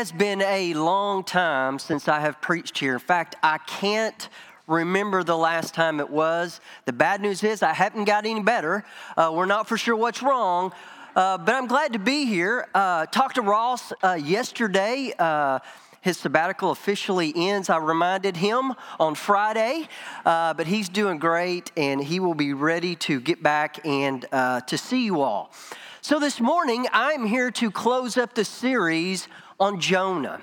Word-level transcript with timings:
It's 0.00 0.12
been 0.12 0.42
a 0.42 0.74
long 0.74 1.24
time 1.24 1.80
since 1.80 2.06
I 2.06 2.20
have 2.20 2.40
preached 2.40 2.78
here. 2.78 2.92
In 2.92 3.00
fact, 3.00 3.34
I 3.42 3.58
can't 3.58 4.28
remember 4.68 5.24
the 5.24 5.36
last 5.36 5.74
time 5.74 5.98
it 5.98 6.08
was. 6.08 6.60
The 6.84 6.92
bad 6.92 7.20
news 7.20 7.42
is 7.42 7.64
I 7.64 7.72
haven't 7.72 8.04
got 8.04 8.24
any 8.24 8.40
better. 8.40 8.84
Uh, 9.16 9.32
we're 9.34 9.46
not 9.46 9.66
for 9.66 9.76
sure 9.76 9.96
what's 9.96 10.22
wrong, 10.22 10.70
uh, 11.16 11.36
but 11.38 11.52
I'm 11.52 11.66
glad 11.66 11.94
to 11.94 11.98
be 11.98 12.26
here. 12.26 12.68
Uh, 12.76 13.06
talked 13.06 13.34
to 13.34 13.42
Ross 13.42 13.92
uh, 14.04 14.12
yesterday. 14.12 15.12
Uh, 15.18 15.58
his 16.00 16.16
sabbatical 16.16 16.70
officially 16.70 17.32
ends. 17.34 17.68
I 17.68 17.78
reminded 17.78 18.36
him 18.36 18.74
on 19.00 19.16
Friday, 19.16 19.88
uh, 20.24 20.54
but 20.54 20.68
he's 20.68 20.88
doing 20.88 21.18
great 21.18 21.72
and 21.76 22.00
he 22.00 22.20
will 22.20 22.34
be 22.34 22.52
ready 22.52 22.94
to 22.94 23.18
get 23.18 23.42
back 23.42 23.84
and 23.84 24.22
to 24.30 24.78
see 24.78 25.04
you 25.04 25.22
all. 25.22 25.52
So, 26.00 26.20
this 26.20 26.40
morning, 26.40 26.86
I'm 26.92 27.26
here 27.26 27.50
to 27.50 27.72
close 27.72 28.16
up 28.16 28.34
the 28.34 28.44
series 28.44 29.26
on 29.60 29.80
Jonah. 29.80 30.42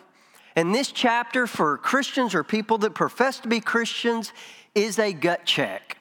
And 0.56 0.74
this 0.74 0.92
chapter 0.92 1.48
for 1.48 1.78
Christians 1.78 2.34
or 2.34 2.44
people 2.44 2.78
that 2.80 2.94
profess 2.94 3.40
to 3.40 3.48
be 3.48 3.60
Christians 3.60 4.32
is 4.74 5.00
a 5.00 5.12
gut 5.14 5.46
check. 5.46 5.98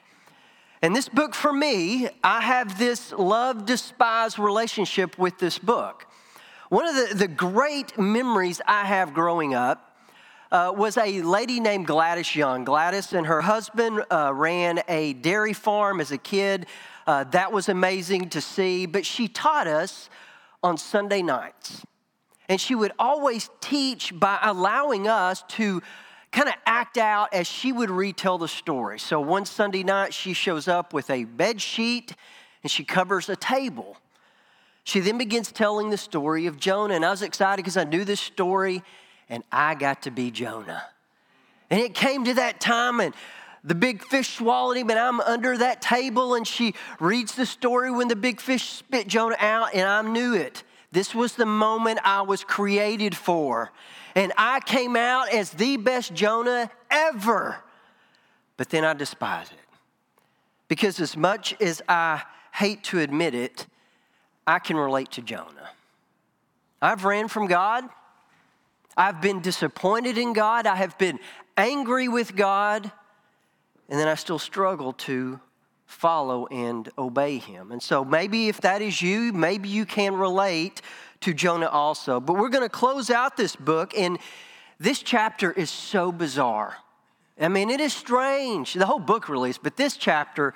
And 0.81 0.95
this 0.95 1.09
book 1.09 1.33
for 1.33 1.51
me, 1.51 2.09
I 2.23 2.41
have 2.41 2.77
this 2.77 3.11
love 3.11 3.65
despise 3.65 4.37
relationship 4.37 5.17
with 5.17 5.39
this 5.39 5.57
book. 5.57 6.05
One 6.69 6.87
of 6.87 6.95
the, 6.95 7.15
the 7.15 7.27
great 7.27 7.97
memories 7.97 8.61
I 8.67 8.85
have 8.85 9.13
growing 9.13 9.53
up 9.53 9.97
uh, 10.51 10.73
was 10.75 10.97
a 10.97 11.21
lady 11.21 11.59
named 11.59 11.87
Gladys 11.87 12.35
Young. 12.35 12.63
Gladys 12.63 13.13
and 13.13 13.25
her 13.27 13.41
husband 13.41 14.03
uh, 14.11 14.31
ran 14.33 14.81
a 14.87 15.13
dairy 15.13 15.53
farm 15.53 15.99
as 15.99 16.11
a 16.11 16.17
kid. 16.17 16.67
Uh, 17.07 17.23
that 17.25 17.51
was 17.51 17.67
amazing 17.69 18.29
to 18.29 18.41
see, 18.41 18.85
but 18.85 19.05
she 19.05 19.27
taught 19.27 19.67
us 19.67 20.09
on 20.63 20.77
Sunday 20.77 21.21
nights. 21.21 21.83
And 22.47 22.61
she 22.61 22.75
would 22.75 22.91
always 22.99 23.49
teach 23.61 24.17
by 24.17 24.37
allowing 24.41 25.07
us 25.07 25.43
to 25.49 25.81
kind 26.31 26.49
of 26.49 26.55
act 26.65 26.97
out 26.97 27.33
as 27.33 27.47
she 27.47 27.71
would 27.71 27.89
retell 27.89 28.37
the 28.37 28.47
story. 28.47 28.99
So 28.99 29.19
one 29.19 29.45
Sunday 29.45 29.83
night, 29.83 30.13
she 30.13 30.33
shows 30.33 30.67
up 30.67 30.93
with 30.93 31.09
a 31.09 31.23
bed 31.23 31.61
sheet 31.61 32.13
and 32.61 32.71
she 32.71 32.83
covers 32.83 33.29
a 33.29 33.35
table. 33.35 33.97
She 34.83 34.99
then 34.99 35.17
begins 35.17 35.51
telling 35.51 35.89
the 35.89 35.97
story 35.97 36.45
of 36.45 36.57
Jonah. 36.57 36.93
And 36.93 37.05
I 37.05 37.11
was 37.11 37.21
excited 37.21 37.63
because 37.63 37.77
I 37.77 37.85
knew 37.85 38.03
this 38.03 38.19
story 38.19 38.83
and 39.29 39.43
I 39.51 39.75
got 39.75 40.03
to 40.03 40.11
be 40.11 40.29
Jonah. 40.29 40.83
And 41.69 41.79
it 41.81 41.93
came 41.93 42.25
to 42.25 42.33
that 42.35 42.59
time, 42.59 42.99
and 42.99 43.13
the 43.63 43.73
big 43.73 44.03
fish 44.03 44.37
swallowed 44.37 44.77
him, 44.77 44.89
and 44.91 44.99
I'm 44.99 45.19
under 45.19 45.57
that 45.57 45.81
table, 45.81 46.35
and 46.35 46.47
she 46.47 46.75
reads 46.99 47.33
the 47.33 47.45
story 47.45 47.89
when 47.89 48.07
the 48.07 48.15
big 48.15 48.39
fish 48.39 48.69
spit 48.69 49.07
Jonah 49.07 49.37
out, 49.39 49.73
and 49.73 49.87
I 49.87 50.01
knew 50.03 50.35
it. 50.35 50.63
This 50.95 51.13
was 51.13 51.33
the 51.33 51.45
moment 51.45 51.99
I 52.05 52.21
was 52.21 52.45
created 52.45 53.17
for. 53.17 53.69
And 54.15 54.31
I 54.37 54.61
came 54.61 54.95
out 54.95 55.27
as 55.27 55.49
the 55.49 55.75
best 55.75 56.13
Jonah 56.13 56.71
ever. 56.89 57.57
But 58.55 58.69
then 58.69 58.85
I 58.85 58.93
despise 58.93 59.47
it. 59.51 59.59
Because 60.69 61.01
as 61.01 61.17
much 61.17 61.53
as 61.61 61.81
I 61.89 62.23
hate 62.53 62.81
to 62.85 63.01
admit 63.01 63.35
it, 63.35 63.67
I 64.47 64.59
can 64.59 64.77
relate 64.77 65.11
to 65.11 65.21
Jonah. 65.21 65.71
I've 66.81 67.03
ran 67.03 67.27
from 67.27 67.47
God. 67.47 67.83
I've 68.95 69.19
been 69.19 69.41
disappointed 69.41 70.17
in 70.17 70.31
God. 70.31 70.65
I 70.65 70.75
have 70.75 70.97
been 70.97 71.19
angry 71.57 72.07
with 72.07 72.37
God. 72.37 72.89
And 73.89 73.99
then 73.99 74.07
I 74.07 74.15
still 74.15 74.39
struggle 74.39 74.93
to 74.93 75.41
follow 75.85 76.47
and 76.47 76.89
obey 76.97 77.37
him. 77.37 77.71
And 77.71 77.81
so 77.81 78.03
maybe 78.03 78.47
if 78.47 78.61
that 78.61 78.81
is 78.81 79.01
you, 79.01 79.31
maybe 79.31 79.69
you 79.69 79.85
can 79.85 80.15
relate 80.15 80.81
to 81.21 81.33
Jonah 81.33 81.67
also. 81.67 82.19
But 82.19 82.33
we're 82.37 82.49
going 82.49 82.63
to 82.63 82.69
close 82.69 83.09
out 83.09 83.37
this 83.37 83.55
book, 83.55 83.93
and 83.97 84.17
this 84.79 85.01
chapter 85.01 85.51
is 85.51 85.69
so 85.69 86.11
bizarre. 86.11 86.77
I 87.39 87.47
mean, 87.49 87.69
it 87.69 87.79
is 87.79 87.93
strange. 87.93 88.73
The 88.73 88.85
whole 88.85 88.99
book 88.99 89.29
release, 89.29 89.57
but 89.57 89.75
this 89.75 89.97
chapter, 89.97 90.53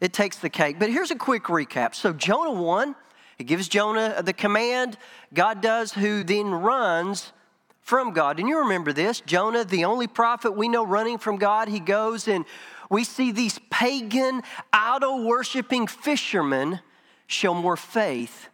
it 0.00 0.12
takes 0.12 0.38
the 0.38 0.48
cake. 0.48 0.78
But 0.78 0.90
here's 0.90 1.10
a 1.10 1.16
quick 1.16 1.44
recap. 1.44 1.94
So 1.94 2.12
Jonah 2.12 2.52
1, 2.52 2.94
it 3.38 3.44
gives 3.44 3.68
Jonah 3.68 4.22
the 4.22 4.32
command, 4.32 4.96
God 5.34 5.60
does, 5.60 5.92
who 5.92 6.24
then 6.24 6.50
runs 6.50 7.32
from 7.80 8.12
God. 8.12 8.38
And 8.38 8.48
you 8.48 8.60
remember 8.60 8.92
this 8.92 9.20
Jonah, 9.20 9.64
the 9.64 9.84
only 9.84 10.06
prophet 10.06 10.52
we 10.52 10.68
know 10.68 10.86
running 10.86 11.18
from 11.18 11.36
God, 11.36 11.68
he 11.68 11.80
goes 11.80 12.28
and 12.28 12.44
we 12.92 13.04
see 13.04 13.32
these 13.32 13.58
pagan, 13.70 14.42
idol 14.70 15.24
worshiping 15.24 15.86
fishermen 15.86 16.78
show 17.26 17.54
more 17.54 17.76
faith 17.76 18.50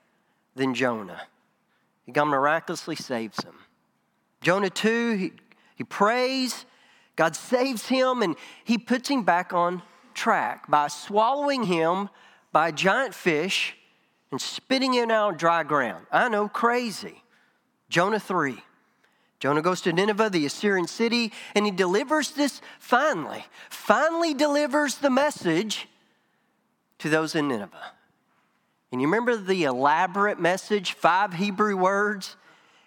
than 0.55 0.75
Jonah. 0.75 1.23
God 2.13 2.27
miraculously 2.27 2.95
saves 2.95 3.43
him. 3.43 3.55
Jonah 4.41 4.71
2, 4.71 5.17
he, 5.17 5.33
he 5.75 5.83
prays, 5.83 6.67
God 7.17 7.35
saves 7.35 7.89
him, 7.89 8.23
and 8.23 8.37
he 8.63 8.79
puts 8.79 9.09
him 9.09 9.25
back 9.25 9.53
on 9.53 9.83
track 10.15 10.71
by 10.71 10.87
swallowing 10.87 11.65
him 11.65 12.09
by 12.53 12.69
a 12.69 12.73
giant 12.73 13.15
fish 13.15 13.77
and 14.31 14.41
spitting 14.41 14.93
him 14.93 15.11
out 15.11 15.33
on 15.33 15.37
dry 15.37 15.65
ground. 15.65 16.07
I 16.13 16.29
know, 16.29 16.49
crazy. 16.49 17.25
Jonah 17.89 18.21
3. 18.21 18.57
Jonah 19.41 19.63
goes 19.63 19.81
to 19.83 19.93
Nineveh, 19.93 20.31
the 20.31 20.47
Assyrian 20.47 20.89
city, 20.89 21.33
and 21.55 21.65
he 21.65 21.71
delivers 21.71 22.33
this 22.33 22.61
finally, 22.81 23.45
finally 23.71 24.35
delivers 24.35 24.97
the 24.97 25.11
message 25.11 25.89
to 26.99 27.09
those 27.09 27.35
in 27.35 27.49
Nineveh. 27.49 27.93
And 28.91 29.01
you 29.01 29.07
remember 29.07 29.37
the 29.37 29.65
elaborate 29.65 30.41
message, 30.41 30.93
five 30.93 31.35
Hebrew 31.35 31.77
words? 31.77 32.37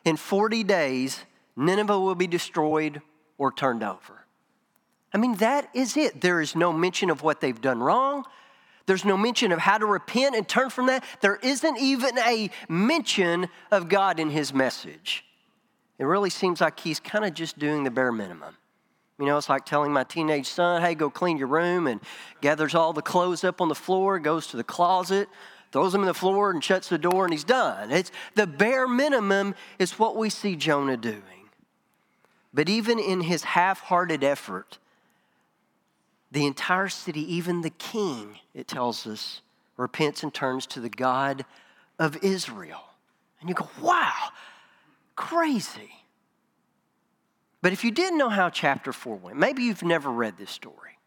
In 0.03 0.17
40 0.17 0.63
days, 0.63 1.23
Nineveh 1.55 1.99
will 1.99 2.15
be 2.15 2.27
destroyed 2.27 3.01
or 3.37 3.51
turned 3.51 3.83
over. 3.83 4.25
I 5.13 5.17
mean, 5.17 5.35
that 5.35 5.69
is 5.73 5.95
it. 5.95 6.21
There 6.21 6.41
is 6.41 6.55
no 6.55 6.73
mention 6.73 7.09
of 7.09 7.21
what 7.21 7.39
they've 7.39 7.59
done 7.59 7.81
wrong. 7.81 8.25
There's 8.87 9.05
no 9.05 9.15
mention 9.15 9.51
of 9.51 9.59
how 9.59 9.77
to 9.77 9.85
repent 9.85 10.35
and 10.35 10.47
turn 10.47 10.69
from 10.69 10.87
that. 10.87 11.03
There 11.21 11.35
isn't 11.35 11.77
even 11.77 12.17
a 12.17 12.49
mention 12.67 13.47
of 13.69 13.89
God 13.89 14.19
in 14.19 14.29
his 14.29 14.53
message. 14.53 15.23
It 15.99 16.05
really 16.05 16.29
seems 16.29 16.61
like 16.61 16.79
he's 16.79 16.99
kind 16.99 17.25
of 17.25 17.33
just 17.33 17.59
doing 17.59 17.83
the 17.83 17.91
bare 17.91 18.11
minimum. 18.11 18.57
You 19.19 19.27
know, 19.27 19.37
it's 19.37 19.49
like 19.49 19.65
telling 19.65 19.93
my 19.93 20.03
teenage 20.03 20.47
son, 20.47 20.81
hey, 20.81 20.95
go 20.95 21.09
clean 21.09 21.37
your 21.37 21.47
room, 21.47 21.85
and 21.85 22.01
gathers 22.41 22.73
all 22.73 22.91
the 22.91 23.03
clothes 23.03 23.43
up 23.43 23.61
on 23.61 23.69
the 23.69 23.75
floor, 23.75 24.17
goes 24.17 24.47
to 24.47 24.57
the 24.57 24.63
closet, 24.63 25.29
throws 25.71 25.91
them 25.91 26.01
in 26.01 26.07
the 26.07 26.13
floor, 26.13 26.49
and 26.49 26.63
shuts 26.63 26.89
the 26.89 26.97
door, 26.97 27.25
and 27.25 27.33
he's 27.33 27.43
done. 27.43 27.91
It's 27.91 28.11
the 28.33 28.47
bare 28.47 28.87
minimum 28.87 29.53
is 29.77 29.99
what 29.99 30.15
we 30.15 30.29
see 30.29 30.55
Jonah 30.55 30.97
doing. 30.97 31.21
But 32.53 32.67
even 32.67 32.97
in 32.97 33.21
his 33.21 33.43
half 33.43 33.81
hearted 33.81 34.23
effort, 34.23 34.79
the 36.31 36.45
entire 36.45 36.89
city, 36.89 37.21
even 37.35 37.61
the 37.61 37.69
king, 37.69 38.39
it 38.53 38.67
tells 38.67 39.05
us, 39.05 39.41
repents 39.77 40.23
and 40.23 40.33
turns 40.33 40.65
to 40.67 40.79
the 40.79 40.89
God 40.89 41.45
of 41.99 42.17
Israel. 42.23 42.81
And 43.39 43.49
you 43.49 43.55
go, 43.55 43.69
wow, 43.81 44.29
crazy. 45.21 45.91
But 47.61 47.71
if 47.73 47.83
you 47.83 47.91
didn't 47.91 48.17
know 48.17 48.29
how 48.29 48.49
chapter 48.49 48.91
4 48.91 49.15
went, 49.17 49.37
maybe 49.37 49.63
you've 49.63 49.83
never 49.83 50.09
read 50.09 50.37
this 50.37 50.49
story. 50.51 50.97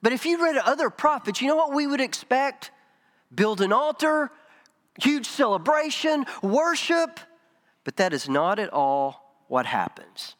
But 0.00 0.12
if 0.12 0.24
you 0.24 0.42
read 0.42 0.56
other 0.56 0.88
prophets, 0.88 1.42
you 1.42 1.48
know 1.48 1.56
what 1.56 1.74
we 1.74 1.86
would 1.86 2.00
expect? 2.00 2.70
Build 3.34 3.60
an 3.60 3.72
altar, 3.72 4.30
huge 5.02 5.26
celebration, 5.26 6.24
worship. 6.42 7.20
But 7.84 7.96
that 7.96 8.12
is 8.12 8.28
not 8.28 8.58
at 8.58 8.72
all 8.72 9.44
what 9.48 9.66
happens. 9.66 10.36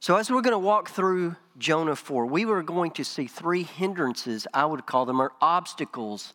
So, 0.00 0.16
as 0.16 0.30
we're 0.30 0.42
going 0.42 0.52
to 0.52 0.58
walk 0.58 0.90
through 0.90 1.36
Jonah 1.58 1.96
4, 1.96 2.26
we 2.26 2.44
were 2.44 2.62
going 2.62 2.90
to 2.92 3.04
see 3.04 3.26
three 3.26 3.62
hindrances, 3.62 4.46
I 4.52 4.66
would 4.66 4.84
call 4.84 5.06
them, 5.06 5.20
or 5.20 5.32
obstacles 5.40 6.34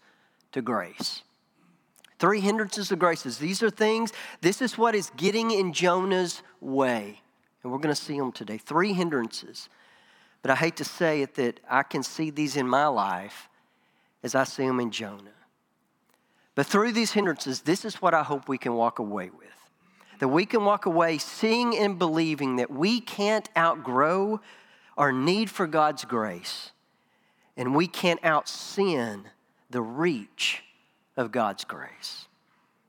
to 0.51 0.61
grace. 0.61 1.21
Three 2.21 2.39
hindrances 2.39 2.91
of 2.91 2.99
graces. 2.99 3.39
These 3.39 3.63
are 3.63 3.71
things, 3.71 4.13
this 4.41 4.61
is 4.61 4.77
what 4.77 4.93
is 4.93 5.11
getting 5.17 5.49
in 5.49 5.73
Jonah's 5.73 6.43
way. 6.59 7.19
And 7.63 7.71
we're 7.71 7.79
going 7.79 7.95
to 7.95 7.99
see 7.99 8.15
them 8.15 8.31
today. 8.31 8.59
Three 8.59 8.93
hindrances. 8.93 9.69
But 10.43 10.51
I 10.51 10.55
hate 10.55 10.75
to 10.75 10.83
say 10.83 11.23
it 11.23 11.33
that 11.33 11.59
I 11.67 11.81
can 11.81 12.03
see 12.03 12.29
these 12.29 12.57
in 12.57 12.67
my 12.67 12.85
life 12.85 13.49
as 14.21 14.35
I 14.35 14.43
see 14.43 14.67
them 14.67 14.79
in 14.79 14.91
Jonah. 14.91 15.31
But 16.53 16.67
through 16.67 16.91
these 16.91 17.11
hindrances, 17.11 17.61
this 17.61 17.85
is 17.85 17.95
what 18.03 18.13
I 18.13 18.21
hope 18.21 18.47
we 18.47 18.59
can 18.59 18.75
walk 18.75 18.99
away 18.99 19.31
with. 19.31 19.47
That 20.19 20.27
we 20.27 20.45
can 20.45 20.63
walk 20.63 20.85
away 20.85 21.17
seeing 21.17 21.75
and 21.75 21.97
believing 21.97 22.57
that 22.57 22.69
we 22.69 23.01
can't 23.01 23.49
outgrow 23.57 24.41
our 24.95 25.11
need 25.11 25.49
for 25.49 25.65
God's 25.65 26.05
grace, 26.05 26.69
and 27.57 27.73
we 27.73 27.87
can't 27.87 28.23
out 28.23 28.47
sin 28.47 29.23
the 29.71 29.81
reach 29.81 30.63
of 31.17 31.31
God's 31.31 31.63
grace. 31.63 32.27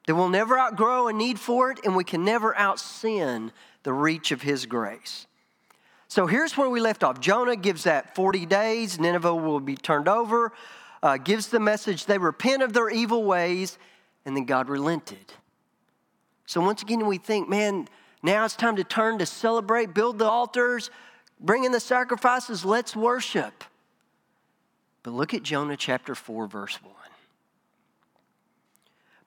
That 0.07 0.15
we'll 0.15 0.29
never 0.29 0.59
outgrow 0.59 1.09
a 1.09 1.13
need 1.13 1.39
for 1.39 1.71
it, 1.71 1.81
and 1.85 1.95
we 1.95 2.05
can 2.05 2.25
never 2.25 2.57
out 2.57 2.81
sin 2.81 3.53
the 3.83 3.93
reach 3.93 4.33
of 4.33 4.43
His 4.43 4.67
grace. 4.67 5.27
So 6.09 6.27
here's 6.27 6.57
where 6.57 6.69
we 6.69 6.81
left 6.81 7.03
off. 7.05 7.21
Jonah 7.21 7.57
gives 7.57 7.85
that 7.85 8.15
40 8.15 8.45
days, 8.47 9.01
Nineveh 9.01 9.35
will 9.35 9.61
be 9.61 9.77
turned 9.77 10.09
over, 10.09 10.53
uh, 11.03 11.17
gives 11.17 11.49
the 11.49 11.61
message 11.61 12.05
they 12.05 12.19
repent 12.19 12.63
of 12.63 12.73
their 12.73 12.91
evil 12.91 13.25
ways, 13.25 13.79
and 14.27 14.37
then 14.37 14.45
God 14.45 14.69
relented. 14.69 15.33
So 16.47 16.61
once 16.61 16.83
again, 16.83 17.07
we 17.07 17.19
think, 17.19 17.49
man, 17.49 17.89
Now 18.23 18.45
it's 18.45 18.55
time 18.55 18.77
to 18.77 18.85
turn 18.85 19.19
to 19.19 19.27
celebrate, 19.27 19.95
build 19.95 20.19
the 20.19 20.27
altars, 20.27 20.91
bring 21.41 21.65
in 21.65 21.73
the 21.73 21.81
sacrifices, 21.81 22.65
let's 22.65 22.95
worship. 22.95 23.65
But 25.03 25.13
look 25.13 25.35
at 25.35 25.43
Jonah 25.43 25.77
chapter 25.77 26.15
4, 26.15 26.47
verse 26.47 26.79
1. 26.83 26.93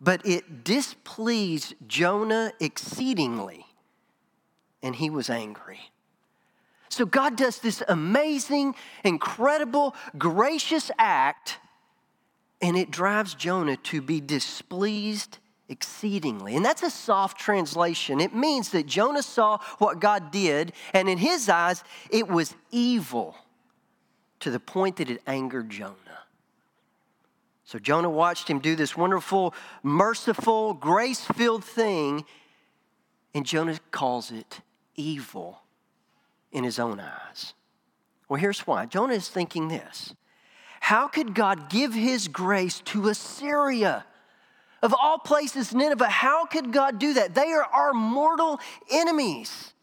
But 0.02 0.26
it 0.26 0.64
displeased 0.64 1.76
Jonah 1.88 2.52
exceedingly, 2.60 3.66
and 4.84 4.96
he 4.96 5.10
was 5.10 5.30
angry. 5.30 5.80
So 6.90 7.06
God 7.06 7.36
does 7.36 7.60
this 7.60 7.82
amazing, 7.88 8.76
incredible, 9.04 9.96
gracious 10.18 10.92
act, 10.98 11.60
and 12.62 12.78
it 12.78 12.92
drives 12.92 13.36
Jonah 13.36 13.78
to 13.78 14.02
be 14.02 14.22
displeased 14.22 15.40
exceedingly. 15.68 16.56
And 16.56 16.64
that's 16.64 16.84
a 16.84 16.90
soft 16.90 17.38
translation. 17.40 18.20
It 18.20 18.34
means 18.34 18.70
that 18.70 18.86
Jonah 18.86 19.24
saw 19.24 19.58
what 19.78 20.00
God 20.00 20.32
did, 20.32 20.74
and 20.94 21.10
in 21.10 21.18
his 21.18 21.50
eyes, 21.50 21.84
it 22.10 22.28
was 22.28 22.56
evil 22.72 23.36
to 24.42 24.52
the 24.52 24.60
point 24.60 24.98
that 24.98 25.10
it 25.10 25.22
angered 25.26 25.70
Jonah. 25.70 25.96
So 27.66 27.80
Jonah 27.80 28.10
watched 28.10 28.48
him 28.48 28.60
do 28.60 28.76
this 28.76 28.96
wonderful, 28.96 29.54
merciful, 29.82 30.76
grace 30.76 31.26
filled 31.26 31.64
thing, 31.64 32.24
and 33.34 33.44
Jonah 33.44 33.80
calls 33.92 34.32
it 34.32 34.62
evil 34.96 35.62
in 36.52 36.64
his 36.64 36.78
own 36.78 37.00
eyes. 37.00 37.56
Well, 38.30 38.40
here's 38.40 38.62
why 38.62 38.86
Jonah 38.86 39.16
is 39.16 39.30
thinking 39.30 39.68
this 39.68 40.14
How 40.80 41.08
could 41.08 41.34
God 41.34 41.70
give 41.70 41.94
his 41.94 42.28
grace 42.28 42.82
to 42.86 43.10
Assyria? 43.10 44.06
Of 44.84 44.94
all 44.94 45.18
places, 45.18 45.74
Nineveh, 45.74 46.08
how 46.08 46.46
could 46.46 46.72
God 46.72 47.00
do 47.00 47.16
that? 47.16 47.34
They 47.34 47.52
are 47.52 47.64
our 47.64 47.92
mortal 47.94 48.60
enemies. 48.92 49.74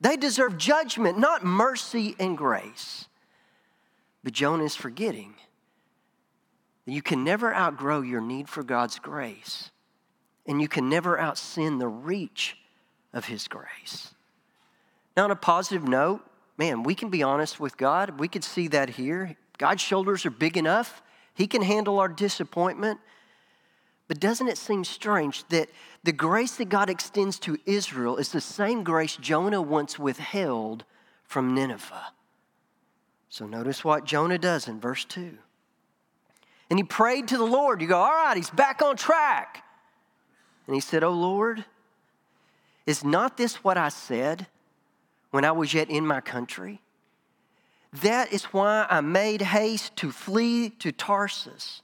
They 0.00 0.16
deserve 0.16 0.58
judgment, 0.58 1.16
not 1.16 1.44
mercy 1.44 2.16
and 2.18 2.36
grace. 2.36 3.06
But 4.24 4.32
Jonah 4.32 4.64
is 4.64 4.74
forgetting 4.74 5.36
you 6.86 7.02
can 7.02 7.22
never 7.22 7.54
outgrow 7.54 8.00
your 8.00 8.20
need 8.20 8.48
for 8.48 8.62
God's 8.62 8.98
grace, 8.98 9.70
and 10.46 10.60
you 10.60 10.68
can 10.68 10.88
never 10.88 11.16
outsin 11.16 11.78
the 11.78 11.88
reach 11.88 12.56
of 13.12 13.26
His 13.26 13.46
grace. 13.46 14.14
Now, 15.16 15.24
on 15.24 15.30
a 15.30 15.36
positive 15.36 15.86
note, 15.86 16.22
man, 16.56 16.82
we 16.82 16.94
can 16.94 17.10
be 17.10 17.22
honest 17.22 17.60
with 17.60 17.76
God. 17.76 18.18
We 18.18 18.28
could 18.28 18.44
see 18.44 18.68
that 18.68 18.90
here. 18.90 19.36
God's 19.58 19.82
shoulders 19.82 20.26
are 20.26 20.30
big 20.30 20.56
enough, 20.56 21.02
He 21.34 21.46
can 21.46 21.62
handle 21.62 21.98
our 21.98 22.08
disappointment. 22.08 22.98
But 24.08 24.20
doesn't 24.20 24.48
it 24.48 24.58
seem 24.58 24.84
strange 24.84 25.44
that 25.48 25.70
the 26.02 26.12
grace 26.12 26.56
that 26.56 26.68
God 26.68 26.90
extends 26.90 27.38
to 27.40 27.58
Israel 27.64 28.16
is 28.16 28.30
the 28.30 28.40
same 28.40 28.82
grace 28.84 29.16
Jonah 29.16 29.62
once 29.62 29.98
withheld 29.98 30.84
from 31.24 31.54
Nineveh? 31.54 32.12
So 33.30 33.46
notice 33.46 33.84
what 33.84 34.04
Jonah 34.04 34.36
does 34.36 34.68
in 34.68 34.80
verse 34.80 35.06
2. 35.06 35.38
And 36.72 36.78
he 36.78 36.84
prayed 36.84 37.28
to 37.28 37.36
the 37.36 37.44
Lord. 37.44 37.82
You 37.82 37.88
go, 37.88 37.98
all 37.98 38.10
right, 38.10 38.34
he's 38.34 38.48
back 38.48 38.80
on 38.80 38.96
track. 38.96 39.62
And 40.66 40.74
he 40.74 40.80
said, 40.80 41.04
Oh 41.04 41.12
Lord, 41.12 41.66
is 42.86 43.04
not 43.04 43.36
this 43.36 43.56
what 43.56 43.76
I 43.76 43.90
said 43.90 44.46
when 45.32 45.44
I 45.44 45.52
was 45.52 45.74
yet 45.74 45.90
in 45.90 46.06
my 46.06 46.22
country? 46.22 46.80
That 48.02 48.32
is 48.32 48.44
why 48.44 48.86
I 48.88 49.02
made 49.02 49.42
haste 49.42 49.96
to 49.96 50.10
flee 50.10 50.70
to 50.78 50.92
Tarshish. 50.92 51.82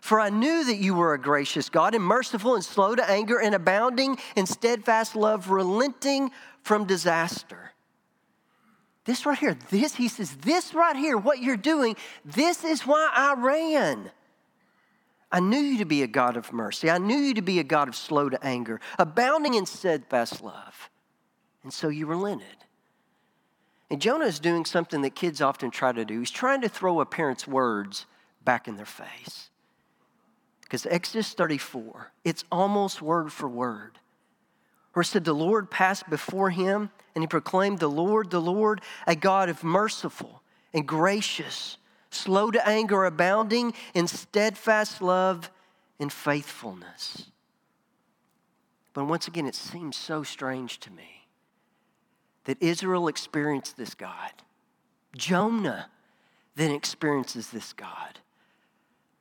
For 0.00 0.18
I 0.18 0.30
knew 0.30 0.64
that 0.64 0.78
you 0.78 0.96
were 0.96 1.14
a 1.14 1.20
gracious 1.20 1.68
God 1.68 1.94
and 1.94 2.02
merciful 2.02 2.56
and 2.56 2.64
slow 2.64 2.96
to 2.96 3.08
anger 3.08 3.38
and 3.38 3.54
abounding 3.54 4.18
in 4.34 4.46
steadfast 4.46 5.14
love, 5.14 5.48
relenting 5.48 6.32
from 6.64 6.86
disaster. 6.86 7.70
This 9.06 9.24
right 9.24 9.38
here, 9.38 9.56
this, 9.70 9.94
he 9.94 10.08
says, 10.08 10.36
this 10.36 10.74
right 10.74 10.96
here, 10.96 11.16
what 11.16 11.40
you're 11.40 11.56
doing, 11.56 11.96
this 12.24 12.64
is 12.64 12.82
why 12.82 13.08
I 13.14 13.34
ran. 13.38 14.10
I 15.30 15.38
knew 15.40 15.58
you 15.58 15.78
to 15.78 15.84
be 15.84 16.02
a 16.02 16.08
God 16.08 16.36
of 16.36 16.52
mercy. 16.52 16.90
I 16.90 16.98
knew 16.98 17.16
you 17.16 17.34
to 17.34 17.42
be 17.42 17.60
a 17.60 17.64
God 17.64 17.88
of 17.88 17.94
slow 17.94 18.28
to 18.28 18.44
anger, 18.44 18.80
abounding 18.98 19.54
in 19.54 19.64
steadfast 19.64 20.42
love. 20.42 20.90
And 21.62 21.72
so 21.72 21.88
you 21.88 22.06
relented. 22.06 22.48
And 23.90 24.00
Jonah 24.00 24.26
is 24.26 24.40
doing 24.40 24.64
something 24.64 25.02
that 25.02 25.14
kids 25.14 25.40
often 25.40 25.70
try 25.70 25.92
to 25.92 26.04
do. 26.04 26.18
He's 26.18 26.30
trying 26.30 26.60
to 26.62 26.68
throw 26.68 27.00
a 27.00 27.06
parent's 27.06 27.46
words 27.46 28.06
back 28.44 28.66
in 28.66 28.76
their 28.76 28.84
face. 28.84 29.50
Because 30.62 30.84
Exodus 30.86 31.32
34, 31.32 32.10
it's 32.24 32.42
almost 32.50 33.00
word 33.00 33.32
for 33.32 33.48
word. 33.48 34.00
Where 34.96 35.02
it 35.02 35.08
said, 35.08 35.26
The 35.26 35.34
Lord 35.34 35.70
passed 35.70 36.08
before 36.08 36.48
him 36.48 36.88
and 37.14 37.22
he 37.22 37.26
proclaimed, 37.26 37.80
The 37.80 37.86
Lord, 37.86 38.30
the 38.30 38.40
Lord, 38.40 38.80
a 39.06 39.14
God 39.14 39.50
of 39.50 39.62
merciful 39.62 40.40
and 40.72 40.88
gracious, 40.88 41.76
slow 42.08 42.50
to 42.50 42.66
anger, 42.66 43.04
abounding 43.04 43.74
in 43.92 44.06
steadfast 44.06 45.02
love 45.02 45.50
and 46.00 46.10
faithfulness. 46.10 47.26
But 48.94 49.04
once 49.04 49.28
again, 49.28 49.44
it 49.46 49.54
seems 49.54 49.98
so 49.98 50.22
strange 50.22 50.80
to 50.80 50.90
me 50.90 51.26
that 52.44 52.56
Israel 52.62 53.06
experienced 53.06 53.76
this 53.76 53.92
God. 53.92 54.32
Jonah 55.14 55.90
then 56.54 56.70
experiences 56.70 57.50
this 57.50 57.74
God. 57.74 58.20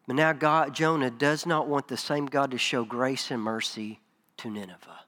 But 0.08 0.16
now 0.16 0.32
God, 0.32 0.74
Jonah 0.74 1.12
does 1.12 1.46
not 1.46 1.68
want 1.68 1.90
the 1.90 1.98
same 1.98 2.28
God 2.28 2.52
to 2.52 2.58
show 2.58 2.86
grace 2.86 3.30
and 3.30 3.42
mercy 3.42 4.00
to 4.38 4.50
Nineveh. 4.50 5.05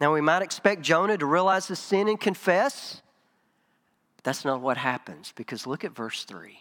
Now, 0.00 0.14
we 0.14 0.20
might 0.20 0.42
expect 0.42 0.82
Jonah 0.82 1.18
to 1.18 1.26
realize 1.26 1.68
his 1.68 1.78
sin 1.78 2.08
and 2.08 2.18
confess, 2.18 3.02
but 4.16 4.24
that's 4.24 4.44
not 4.44 4.60
what 4.62 4.78
happens 4.78 5.32
because 5.36 5.66
look 5.66 5.84
at 5.84 5.94
verse 5.94 6.24
3. 6.24 6.58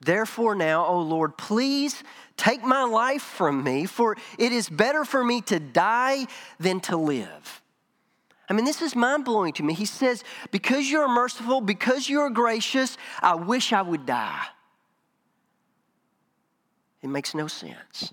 Therefore, 0.00 0.54
now, 0.54 0.86
O 0.86 0.98
Lord, 1.00 1.36
please 1.36 2.02
take 2.38 2.64
my 2.64 2.84
life 2.84 3.20
from 3.20 3.62
me, 3.62 3.84
for 3.84 4.16
it 4.38 4.50
is 4.50 4.68
better 4.68 5.04
for 5.04 5.22
me 5.22 5.42
to 5.42 5.60
die 5.60 6.26
than 6.58 6.80
to 6.80 6.96
live. 6.96 7.62
I 8.48 8.54
mean, 8.54 8.64
this 8.64 8.80
is 8.80 8.96
mind 8.96 9.26
blowing 9.26 9.52
to 9.54 9.62
me. 9.62 9.74
He 9.74 9.84
says, 9.84 10.24
Because 10.50 10.90
you're 10.90 11.06
merciful, 11.06 11.60
because 11.60 12.08
you're 12.08 12.30
gracious, 12.30 12.96
I 13.20 13.34
wish 13.34 13.74
I 13.74 13.82
would 13.82 14.06
die. 14.06 14.46
It 17.02 17.08
makes 17.08 17.34
no 17.34 17.46
sense. 17.46 18.12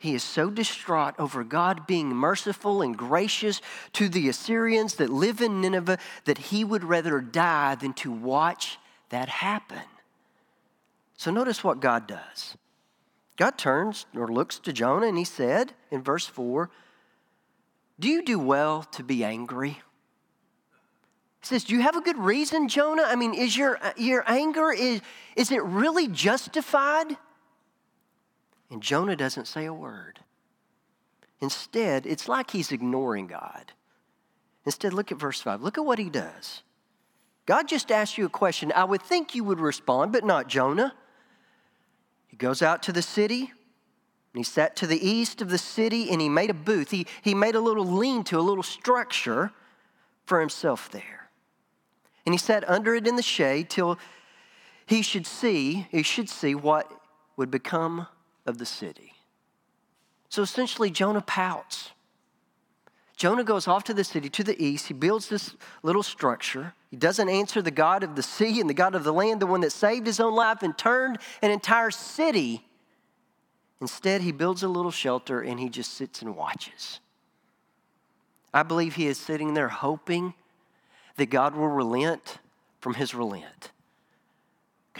He 0.00 0.14
is 0.14 0.22
so 0.22 0.48
distraught 0.48 1.14
over 1.18 1.44
God 1.44 1.86
being 1.86 2.08
merciful 2.08 2.80
and 2.80 2.96
gracious 2.96 3.60
to 3.92 4.08
the 4.08 4.30
Assyrians 4.30 4.94
that 4.94 5.10
live 5.10 5.42
in 5.42 5.60
Nineveh 5.60 5.98
that 6.24 6.38
he 6.38 6.64
would 6.64 6.84
rather 6.84 7.20
die 7.20 7.74
than 7.74 7.92
to 7.92 8.10
watch 8.10 8.78
that 9.10 9.28
happen. 9.28 9.82
So 11.18 11.30
notice 11.30 11.62
what 11.62 11.80
God 11.80 12.06
does. 12.06 12.56
God 13.36 13.58
turns 13.58 14.06
or 14.16 14.26
looks 14.28 14.58
to 14.60 14.72
Jonah 14.72 15.06
and 15.06 15.18
he 15.18 15.24
said 15.24 15.74
in 15.90 16.02
verse 16.02 16.24
4 16.24 16.70
Do 17.98 18.08
you 18.08 18.24
do 18.24 18.38
well 18.38 18.84
to 18.92 19.02
be 19.02 19.22
angry? 19.22 19.82
He 21.40 21.46
says, 21.46 21.64
Do 21.64 21.74
you 21.74 21.82
have 21.82 21.96
a 21.96 22.00
good 22.00 22.16
reason, 22.16 22.68
Jonah? 22.68 23.04
I 23.04 23.16
mean, 23.16 23.34
is 23.34 23.54
your, 23.54 23.78
your 23.98 24.24
anger, 24.26 24.72
is, 24.72 25.02
is 25.36 25.50
it 25.50 25.62
really 25.62 26.08
justified? 26.08 27.18
And 28.70 28.82
Jonah 28.82 29.16
doesn't 29.16 29.48
say 29.48 29.64
a 29.64 29.74
word. 29.74 30.20
Instead, 31.40 32.06
it's 32.06 32.28
like 32.28 32.50
he's 32.50 32.70
ignoring 32.70 33.26
God. 33.26 33.72
Instead, 34.64 34.92
look 34.92 35.10
at 35.10 35.18
verse 35.18 35.40
5. 35.40 35.62
Look 35.62 35.78
at 35.78 35.84
what 35.84 35.98
he 35.98 36.10
does. 36.10 36.62
God 37.46 37.66
just 37.66 37.90
asked 37.90 38.18
you 38.18 38.26
a 38.26 38.30
question. 38.30 38.72
I 38.76 38.84
would 38.84 39.02
think 39.02 39.34
you 39.34 39.42
would 39.44 39.58
respond, 39.58 40.12
but 40.12 40.24
not 40.24 40.48
Jonah. 40.48 40.94
He 42.28 42.36
goes 42.36 42.62
out 42.62 42.82
to 42.84 42.92
the 42.92 43.02
city, 43.02 43.40
and 43.40 44.38
he 44.38 44.44
sat 44.44 44.76
to 44.76 44.86
the 44.86 45.04
east 45.04 45.42
of 45.42 45.50
the 45.50 45.58
city, 45.58 46.10
and 46.10 46.20
he 46.20 46.28
made 46.28 46.50
a 46.50 46.54
booth. 46.54 46.90
He, 46.90 47.06
he 47.22 47.34
made 47.34 47.54
a 47.54 47.60
little 47.60 47.86
lean 47.86 48.22
to, 48.24 48.38
a 48.38 48.40
little 48.40 48.62
structure 48.62 49.50
for 50.26 50.38
himself 50.38 50.90
there. 50.90 51.30
And 52.24 52.34
he 52.34 52.38
sat 52.38 52.68
under 52.68 52.94
it 52.94 53.08
in 53.08 53.16
the 53.16 53.22
shade 53.22 53.70
till 53.70 53.98
he 54.86 55.02
should 55.02 55.26
see, 55.26 55.88
he 55.90 56.02
should 56.02 56.28
see 56.28 56.54
what 56.54 56.92
would 57.36 57.50
become 57.50 58.06
of 58.46 58.58
the 58.58 58.66
city. 58.66 59.14
So 60.28 60.42
essentially, 60.42 60.90
Jonah 60.90 61.22
pouts. 61.22 61.90
Jonah 63.16 63.44
goes 63.44 63.68
off 63.68 63.84
to 63.84 63.94
the 63.94 64.04
city 64.04 64.30
to 64.30 64.44
the 64.44 64.62
east. 64.62 64.86
He 64.86 64.94
builds 64.94 65.28
this 65.28 65.54
little 65.82 66.02
structure. 66.02 66.72
He 66.90 66.96
doesn't 66.96 67.28
answer 67.28 67.60
the 67.60 67.70
God 67.70 68.02
of 68.02 68.16
the 68.16 68.22
sea 68.22 68.60
and 68.60 68.70
the 68.70 68.74
God 68.74 68.94
of 68.94 69.04
the 69.04 69.12
land, 69.12 69.40
the 69.40 69.46
one 69.46 69.60
that 69.60 69.72
saved 69.72 70.06
his 70.06 70.20
own 70.20 70.34
life 70.34 70.62
and 70.62 70.76
turned 70.78 71.18
an 71.42 71.50
entire 71.50 71.90
city. 71.90 72.64
Instead, 73.80 74.22
he 74.22 74.32
builds 74.32 74.62
a 74.62 74.68
little 74.68 74.90
shelter 74.90 75.42
and 75.42 75.60
he 75.60 75.68
just 75.68 75.94
sits 75.94 76.22
and 76.22 76.34
watches. 76.34 77.00
I 78.54 78.62
believe 78.62 78.94
he 78.94 79.06
is 79.06 79.18
sitting 79.18 79.54
there 79.54 79.68
hoping 79.68 80.34
that 81.16 81.26
God 81.26 81.54
will 81.54 81.68
relent 81.68 82.38
from 82.80 82.94
his 82.94 83.14
relent. 83.14 83.70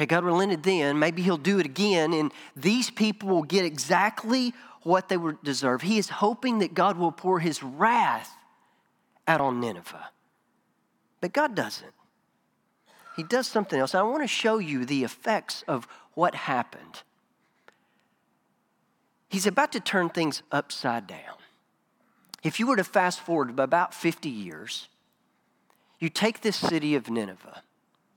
God 0.08 0.24
relented 0.24 0.62
then. 0.62 0.98
Maybe 0.98 1.22
He'll 1.22 1.36
do 1.36 1.58
it 1.58 1.66
again, 1.66 2.12
and 2.12 2.32
these 2.56 2.90
people 2.90 3.28
will 3.28 3.42
get 3.42 3.64
exactly 3.64 4.54
what 4.82 5.08
they 5.08 5.16
would 5.16 5.42
deserve. 5.42 5.82
He 5.82 5.98
is 5.98 6.08
hoping 6.08 6.58
that 6.60 6.74
God 6.74 6.96
will 6.96 7.12
pour 7.12 7.40
his 7.40 7.62
wrath 7.62 8.34
out 9.28 9.40
on 9.40 9.60
Nineveh. 9.60 10.10
But 11.20 11.32
God 11.32 11.54
doesn't. 11.54 11.92
He 13.16 13.22
does 13.22 13.46
something 13.46 13.78
else. 13.78 13.94
I 13.94 14.02
want 14.02 14.22
to 14.22 14.28
show 14.28 14.58
you 14.58 14.84
the 14.84 15.04
effects 15.04 15.62
of 15.68 15.86
what 16.14 16.34
happened. 16.34 17.02
He's 19.28 19.46
about 19.46 19.72
to 19.72 19.80
turn 19.80 20.08
things 20.08 20.42
upside 20.50 21.06
down. 21.06 21.36
If 22.42 22.58
you 22.58 22.66
were 22.66 22.76
to 22.76 22.84
fast 22.84 23.20
forward 23.20 23.58
about 23.58 23.92
50 23.92 24.28
years, 24.30 24.88
you 25.98 26.08
take 26.08 26.40
this 26.40 26.56
city 26.56 26.94
of 26.94 27.10
Nineveh, 27.10 27.62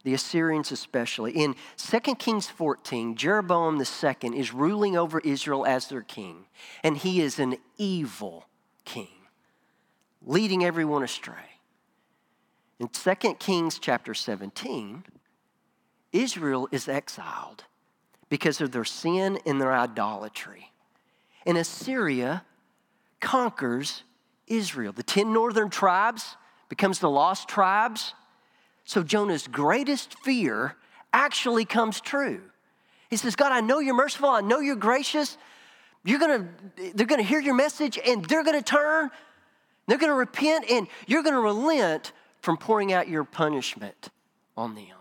the 0.03 0.13
Assyrians 0.13 0.71
especially. 0.71 1.31
In 1.31 1.55
2 1.77 1.99
Kings 2.15 2.47
14, 2.47 3.15
Jeroboam 3.15 3.81
II 3.81 4.37
is 4.37 4.53
ruling 4.53 4.97
over 4.97 5.19
Israel 5.19 5.65
as 5.65 5.87
their 5.87 6.01
king, 6.01 6.45
and 6.83 6.97
he 6.97 7.21
is 7.21 7.39
an 7.39 7.57
evil 7.77 8.45
king, 8.85 9.07
leading 10.21 10.63
everyone 10.63 11.03
astray. 11.03 11.59
In 12.79 12.89
2 12.89 13.15
Kings 13.35 13.79
chapter 13.79 14.13
17, 14.13 15.05
Israel 16.11 16.67
is 16.71 16.87
exiled 16.87 17.63
because 18.29 18.61
of 18.61 18.71
their 18.71 18.83
sin 18.83 19.39
and 19.45 19.61
their 19.61 19.73
idolatry. 19.73 20.71
And 21.45 21.57
Assyria 21.57 22.43
conquers 23.19 24.03
Israel. 24.47 24.91
The 24.91 25.03
10 25.03 25.31
northern 25.31 25.69
tribes 25.69 26.35
becomes 26.67 26.99
the 26.99 27.09
lost 27.09 27.47
tribes. 27.47 28.13
So 28.85 29.03
Jonah's 29.03 29.47
greatest 29.47 30.17
fear 30.19 30.75
actually 31.13 31.65
comes 31.65 32.01
true. 32.01 32.41
He 33.09 33.17
says, 33.17 33.35
God, 33.35 33.51
I 33.51 33.61
know 33.61 33.79
you're 33.79 33.95
merciful. 33.95 34.29
I 34.29 34.41
know 34.41 34.59
you're 34.59 34.75
gracious. 34.75 35.37
You're 36.03 36.19
gonna, 36.19 36.49
they're 36.95 37.07
gonna 37.07 37.23
hear 37.23 37.39
your 37.39 37.53
message 37.53 37.99
and 38.05 38.25
they're 38.25 38.43
gonna 38.43 38.61
turn. 38.61 39.11
They're 39.87 39.97
gonna 39.97 40.15
repent 40.15 40.65
and 40.69 40.87
you're 41.07 41.23
gonna 41.23 41.39
relent 41.39 42.11
from 42.41 42.57
pouring 42.57 42.91
out 42.91 43.07
your 43.07 43.23
punishment 43.23 44.09
on 44.57 44.75
them. 44.75 44.97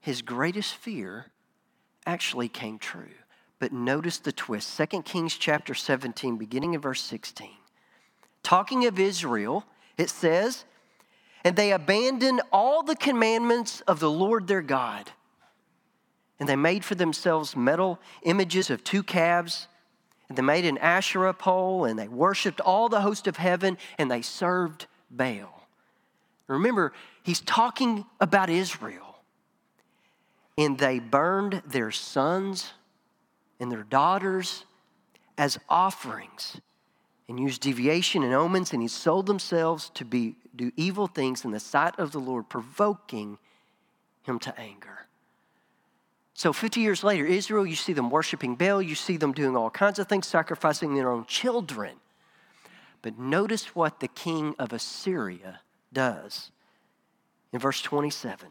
His 0.00 0.22
greatest 0.22 0.76
fear 0.76 1.26
actually 2.06 2.48
came 2.48 2.78
true. 2.78 3.08
But 3.58 3.72
notice 3.72 4.18
the 4.18 4.32
twist. 4.32 4.76
2 4.76 5.02
Kings 5.02 5.34
chapter 5.34 5.74
17, 5.74 6.36
beginning 6.36 6.74
in 6.74 6.80
verse 6.80 7.02
16. 7.02 7.50
Talking 8.42 8.86
of 8.86 8.98
Israel, 8.98 9.64
it 9.96 10.08
says, 10.08 10.64
And 11.44 11.56
they 11.56 11.72
abandoned 11.72 12.42
all 12.52 12.82
the 12.82 12.96
commandments 12.96 13.80
of 13.82 14.00
the 14.00 14.10
Lord 14.10 14.46
their 14.46 14.62
God. 14.62 15.10
And 16.40 16.48
they 16.48 16.56
made 16.56 16.84
for 16.84 16.94
themselves 16.94 17.56
metal 17.56 17.98
images 18.22 18.70
of 18.70 18.84
two 18.84 19.02
calves. 19.02 19.68
And 20.28 20.36
they 20.36 20.42
made 20.42 20.64
an 20.64 20.78
Asherah 20.78 21.34
pole, 21.34 21.84
and 21.84 21.98
they 21.98 22.08
worshiped 22.08 22.60
all 22.60 22.88
the 22.88 23.00
host 23.00 23.26
of 23.26 23.36
heaven, 23.36 23.78
and 23.96 24.10
they 24.10 24.22
served 24.22 24.86
Baal. 25.10 25.66
Remember, 26.46 26.92
he's 27.22 27.40
talking 27.40 28.04
about 28.20 28.50
Israel. 28.50 29.16
And 30.56 30.78
they 30.78 30.98
burned 30.98 31.62
their 31.66 31.90
sons 31.90 32.72
and 33.60 33.70
their 33.70 33.84
daughters 33.84 34.64
as 35.36 35.58
offerings 35.68 36.60
and 37.28 37.38
used 37.38 37.60
divination 37.60 38.22
and 38.22 38.32
omens, 38.32 38.72
and 38.72 38.80
he 38.80 38.88
sold 38.88 39.26
themselves 39.26 39.90
to 39.94 40.04
be, 40.04 40.36
do 40.56 40.72
evil 40.76 41.06
things 41.06 41.44
in 41.44 41.50
the 41.50 41.60
sight 41.60 41.98
of 41.98 42.12
the 42.12 42.18
Lord, 42.18 42.48
provoking 42.48 43.38
him 44.22 44.38
to 44.40 44.58
anger. 44.58 45.06
So 46.34 46.52
50 46.52 46.80
years 46.80 47.02
later, 47.02 47.26
Israel, 47.26 47.66
you 47.66 47.74
see 47.74 47.92
them 47.92 48.10
worshiping 48.10 48.54
Baal, 48.54 48.80
you 48.80 48.94
see 48.94 49.16
them 49.16 49.32
doing 49.32 49.56
all 49.56 49.70
kinds 49.70 49.98
of 49.98 50.06
things, 50.06 50.26
sacrificing 50.26 50.94
their 50.94 51.10
own 51.10 51.26
children. 51.26 51.96
But 53.02 53.18
notice 53.18 53.74
what 53.74 54.00
the 54.00 54.08
king 54.08 54.54
of 54.58 54.72
Assyria 54.72 55.60
does. 55.92 56.50
In 57.52 57.58
verse 57.58 57.80
27, 57.82 58.48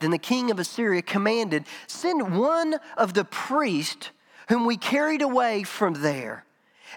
then 0.00 0.10
the 0.10 0.18
king 0.18 0.50
of 0.50 0.58
Assyria 0.58 1.02
commanded, 1.02 1.64
Send 1.86 2.36
one 2.38 2.76
of 2.96 3.14
the 3.14 3.24
priests 3.24 4.10
whom 4.48 4.66
we 4.66 4.76
carried 4.76 5.22
away 5.22 5.62
from 5.62 5.94
there, 5.94 6.44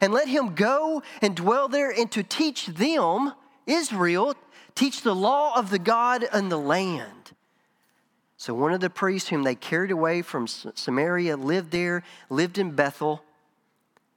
and 0.01 0.13
let 0.13 0.27
him 0.27 0.55
go 0.55 1.03
and 1.21 1.35
dwell 1.35 1.67
there, 1.67 1.91
and 1.91 2.11
to 2.11 2.23
teach 2.23 2.67
them, 2.67 3.33
Israel, 3.65 4.35
teach 4.75 5.01
the 5.01 5.15
law 5.15 5.57
of 5.57 5.69
the 5.69 5.79
God 5.79 6.25
and 6.31 6.51
the 6.51 6.57
land. 6.57 7.31
So 8.37 8.53
one 8.53 8.73
of 8.73 8.81
the 8.81 8.89
priests 8.89 9.29
whom 9.29 9.43
they 9.43 9.55
carried 9.55 9.91
away 9.91 10.21
from 10.21 10.47
Samaria 10.47 11.37
lived 11.37 11.71
there, 11.71 12.03
lived 12.29 12.57
in 12.57 12.71
Bethel, 12.71 13.23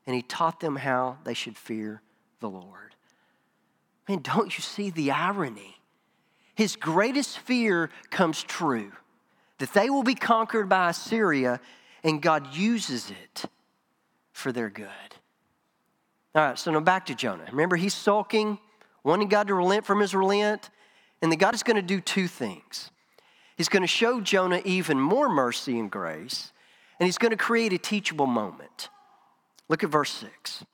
and 0.06 0.16
he 0.16 0.22
taught 0.22 0.60
them 0.60 0.76
how 0.76 1.18
they 1.24 1.34
should 1.34 1.56
fear 1.56 2.02
the 2.40 2.48
Lord. 2.48 2.94
Man, 4.08 4.20
don't 4.22 4.56
you 4.56 4.62
see 4.62 4.90
the 4.90 5.10
irony? 5.10 5.76
his 6.56 6.74
greatest 6.74 7.38
fear 7.38 7.90
comes 8.10 8.42
true 8.42 8.90
that 9.58 9.72
they 9.74 9.88
will 9.88 10.02
be 10.02 10.14
conquered 10.14 10.68
by 10.68 10.90
Assyria, 10.90 11.60
and 12.02 12.20
God 12.20 12.54
uses 12.54 13.10
it 13.10 13.44
for 14.32 14.52
their 14.52 14.68
good. 14.68 15.15
All 16.36 16.42
right, 16.42 16.58
so 16.58 16.70
now 16.70 16.80
back 16.80 17.06
to 17.06 17.14
Jonah. 17.14 17.46
Remember, 17.50 17.76
he's 17.76 17.94
sulking, 17.94 18.58
wanting 19.02 19.28
God 19.28 19.46
to 19.46 19.54
relent 19.54 19.86
from 19.86 20.00
his 20.00 20.14
relent, 20.14 20.68
and 21.22 21.32
then 21.32 21.38
God 21.38 21.54
is 21.54 21.62
going 21.62 21.76
to 21.76 21.82
do 21.82 21.98
two 21.98 22.28
things. 22.28 22.90
He's 23.56 23.70
going 23.70 23.82
to 23.82 23.86
show 23.86 24.20
Jonah 24.20 24.60
even 24.62 25.00
more 25.00 25.30
mercy 25.30 25.78
and 25.78 25.90
grace, 25.90 26.52
and 27.00 27.06
he's 27.06 27.16
going 27.16 27.30
to 27.30 27.38
create 27.38 27.72
a 27.72 27.78
teachable 27.78 28.26
moment. 28.26 28.90
Look 29.70 29.82
at 29.82 29.88
verse 29.88 30.12
6. 30.12 30.66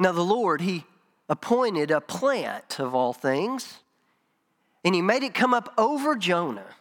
Now, 0.00 0.10
the 0.10 0.24
Lord, 0.24 0.60
he 0.60 0.86
appointed 1.28 1.92
a 1.92 2.00
plant 2.00 2.80
of 2.80 2.96
all 2.96 3.12
things 3.12 3.78
and 4.84 4.92
he 4.92 5.02
made 5.02 5.22
it 5.22 5.34
come 5.34 5.54
up 5.54 5.72
over 5.78 6.16
Jonah, 6.16 6.74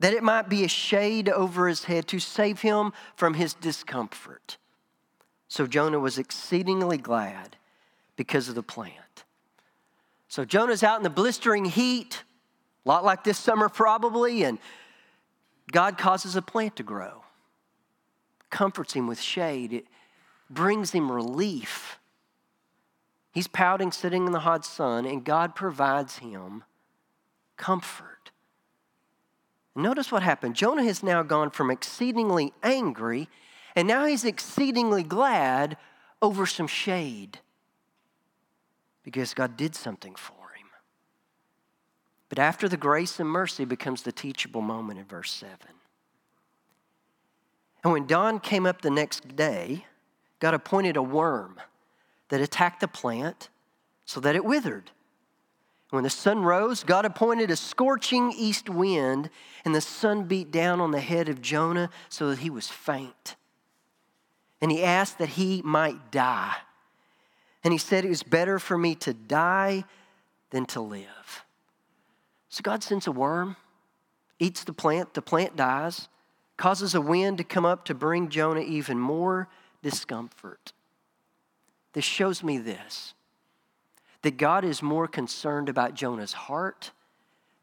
that 0.00 0.12
it 0.12 0.22
might 0.22 0.50
be 0.50 0.64
a 0.64 0.68
shade 0.68 1.30
over 1.30 1.68
his 1.68 1.84
head 1.84 2.06
to 2.08 2.18
save 2.18 2.60
him 2.60 2.92
from 3.16 3.34
his 3.34 3.54
discomfort. 3.54 4.58
So 5.50 5.66
Jonah 5.66 5.98
was 5.98 6.16
exceedingly 6.16 6.96
glad 6.96 7.56
because 8.14 8.48
of 8.48 8.54
the 8.54 8.62
plant. 8.62 9.24
So 10.28 10.44
Jonah's 10.44 10.84
out 10.84 10.96
in 10.96 11.02
the 11.02 11.10
blistering 11.10 11.64
heat, 11.64 12.22
a 12.86 12.88
lot 12.88 13.04
like 13.04 13.24
this 13.24 13.36
summer 13.36 13.68
probably, 13.68 14.44
and 14.44 14.58
God 15.72 15.98
causes 15.98 16.36
a 16.36 16.40
plant 16.40 16.76
to 16.76 16.84
grow, 16.84 17.24
comforts 18.48 18.92
him 18.92 19.08
with 19.08 19.20
shade, 19.20 19.72
it 19.72 19.86
brings 20.48 20.92
him 20.92 21.10
relief. 21.10 21.98
He's 23.32 23.48
pouting, 23.48 23.90
sitting 23.90 24.26
in 24.26 24.32
the 24.32 24.40
hot 24.40 24.64
sun, 24.64 25.04
and 25.04 25.24
God 25.24 25.56
provides 25.56 26.18
him 26.18 26.62
comfort. 27.56 28.30
Notice 29.74 30.12
what 30.12 30.22
happened. 30.22 30.54
Jonah 30.54 30.84
has 30.84 31.02
now 31.02 31.24
gone 31.24 31.50
from 31.50 31.72
exceedingly 31.72 32.52
angry, 32.62 33.28
and 33.80 33.88
now 33.88 34.04
he's 34.04 34.26
exceedingly 34.26 35.02
glad 35.02 35.78
over 36.20 36.44
some 36.44 36.66
shade 36.66 37.38
because 39.02 39.32
God 39.32 39.56
did 39.56 39.74
something 39.74 40.14
for 40.16 40.34
him. 40.54 40.66
But 42.28 42.38
after 42.38 42.68
the 42.68 42.76
grace 42.76 43.18
and 43.18 43.26
mercy 43.26 43.64
becomes 43.64 44.02
the 44.02 44.12
teachable 44.12 44.60
moment 44.60 44.98
in 44.98 45.06
verse 45.06 45.32
7. 45.32 45.56
And 47.82 47.94
when 47.94 48.06
dawn 48.06 48.38
came 48.38 48.66
up 48.66 48.82
the 48.82 48.90
next 48.90 49.34
day, 49.34 49.86
God 50.40 50.52
appointed 50.52 50.98
a 50.98 51.02
worm 51.02 51.58
that 52.28 52.42
attacked 52.42 52.80
the 52.80 52.86
plant 52.88 53.48
so 54.04 54.20
that 54.20 54.36
it 54.36 54.44
withered. 54.44 54.90
When 55.88 56.04
the 56.04 56.10
sun 56.10 56.42
rose, 56.42 56.84
God 56.84 57.06
appointed 57.06 57.50
a 57.50 57.56
scorching 57.56 58.30
east 58.36 58.68
wind, 58.68 59.30
and 59.64 59.74
the 59.74 59.80
sun 59.80 60.24
beat 60.24 60.50
down 60.50 60.82
on 60.82 60.90
the 60.90 61.00
head 61.00 61.30
of 61.30 61.40
Jonah 61.40 61.88
so 62.10 62.28
that 62.28 62.40
he 62.40 62.50
was 62.50 62.68
faint. 62.68 63.36
And 64.60 64.70
he 64.70 64.84
asked 64.84 65.18
that 65.18 65.30
he 65.30 65.62
might 65.62 66.10
die. 66.10 66.56
And 67.64 67.72
he 67.72 67.78
said, 67.78 68.04
It 68.04 68.08
was 68.08 68.22
better 68.22 68.58
for 68.58 68.76
me 68.76 68.94
to 68.96 69.14
die 69.14 69.84
than 70.50 70.66
to 70.66 70.80
live. 70.80 71.44
So 72.48 72.62
God 72.62 72.82
sends 72.82 73.06
a 73.06 73.12
worm, 73.12 73.56
eats 74.38 74.64
the 74.64 74.72
plant, 74.72 75.14
the 75.14 75.22
plant 75.22 75.56
dies, 75.56 76.08
causes 76.56 76.94
a 76.94 77.00
wind 77.00 77.38
to 77.38 77.44
come 77.44 77.64
up 77.64 77.84
to 77.86 77.94
bring 77.94 78.28
Jonah 78.28 78.60
even 78.60 78.98
more 78.98 79.48
discomfort. 79.82 80.72
This 81.92 82.04
shows 82.04 82.42
me 82.42 82.58
this 82.58 83.14
that 84.22 84.36
God 84.36 84.66
is 84.66 84.82
more 84.82 85.08
concerned 85.08 85.70
about 85.70 85.94
Jonah's 85.94 86.34
heart 86.34 86.90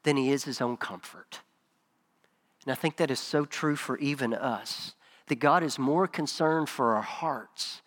than 0.01 0.17
he 0.17 0.31
is 0.31 0.45
his 0.45 0.59
own 0.59 0.75
comfort. 0.75 1.41
And 2.65 2.71
I 2.71 2.75
think 2.75 2.97
that 2.97 3.11
is 3.11 3.19
so 3.19 3.45
true 3.45 3.75
for 3.75 3.97
even 3.99 4.33
us 4.33 4.95
that 5.27 5.39
God 5.39 5.63
is 5.63 5.77
more 5.77 6.07
concerned 6.07 6.69
for 6.69 6.96
our 6.96 7.01
hearts 7.01 7.81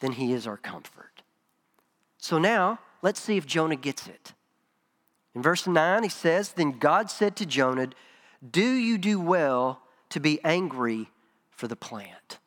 than 0.00 0.12
he 0.12 0.32
is 0.32 0.46
our 0.46 0.56
comfort. 0.56 1.22
So 2.18 2.38
now, 2.38 2.78
let's 3.02 3.20
see 3.20 3.36
if 3.36 3.46
Jonah 3.46 3.76
gets 3.76 4.06
it. 4.06 4.32
In 5.34 5.42
verse 5.42 5.66
9, 5.66 6.02
he 6.02 6.08
says, 6.08 6.52
Then 6.52 6.78
God 6.78 7.10
said 7.10 7.36
to 7.36 7.46
Jonah, 7.46 7.88
Do 8.48 8.64
you 8.64 8.98
do 8.98 9.20
well 9.20 9.82
to 10.10 10.20
be 10.20 10.40
angry 10.44 11.10
for 11.50 11.68
the 11.68 11.76
plant? 11.76 12.38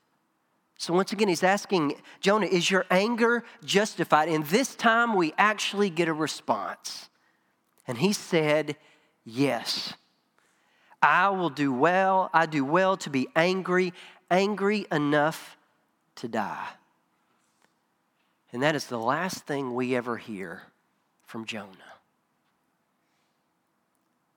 So, 0.78 0.94
once 0.94 1.14
again, 1.14 1.30
he's 1.30 1.44
asking 1.44 1.96
Jonah, 2.20 2.46
is 2.46 2.70
your 2.70 2.86
anger 2.92 3.46
justified? 3.64 4.28
And 4.28 4.46
this 4.46 4.76
time 4.76 5.16
we 5.16 5.34
actually 5.38 5.90
get 5.90 6.10
a 6.10 6.14
response. 6.14 7.10
And 7.88 7.98
he 7.98 8.12
said, 8.14 8.76
Yes. 9.24 9.94
I 11.02 11.30
will 11.30 11.50
do 11.50 11.74
well. 11.74 12.30
I 12.34 12.46
do 12.46 12.64
well 12.64 12.96
to 12.98 13.10
be 13.10 13.28
angry, 13.36 13.94
angry 14.34 14.88
enough 14.92 15.56
to 16.16 16.28
die. 16.28 16.70
And 18.52 18.64
that 18.64 18.76
is 18.76 18.88
the 18.88 18.98
last 18.98 19.46
thing 19.46 19.76
we 19.76 19.96
ever 19.96 20.18
hear 20.18 20.64
from 21.24 21.46
Jonah. 21.46 21.70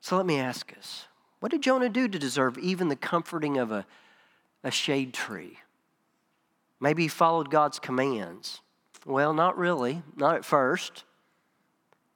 So 0.02 0.16
let 0.16 0.26
me 0.26 0.38
ask 0.38 0.72
us 0.78 1.06
what 1.40 1.50
did 1.50 1.62
Jonah 1.62 1.88
do 1.88 2.08
to 2.08 2.18
deserve 2.18 2.58
even 2.58 2.88
the 2.88 2.96
comforting 2.96 3.56
of 3.56 3.72
a, 3.72 3.86
a 4.62 4.70
shade 4.70 5.14
tree? 5.14 5.58
Maybe 6.78 7.04
he 7.04 7.08
followed 7.08 7.50
God's 7.50 7.78
commands. 7.78 8.60
Well, 9.06 9.32
not 9.32 9.56
really, 9.56 10.02
not 10.14 10.36
at 10.36 10.44
first. 10.44 11.04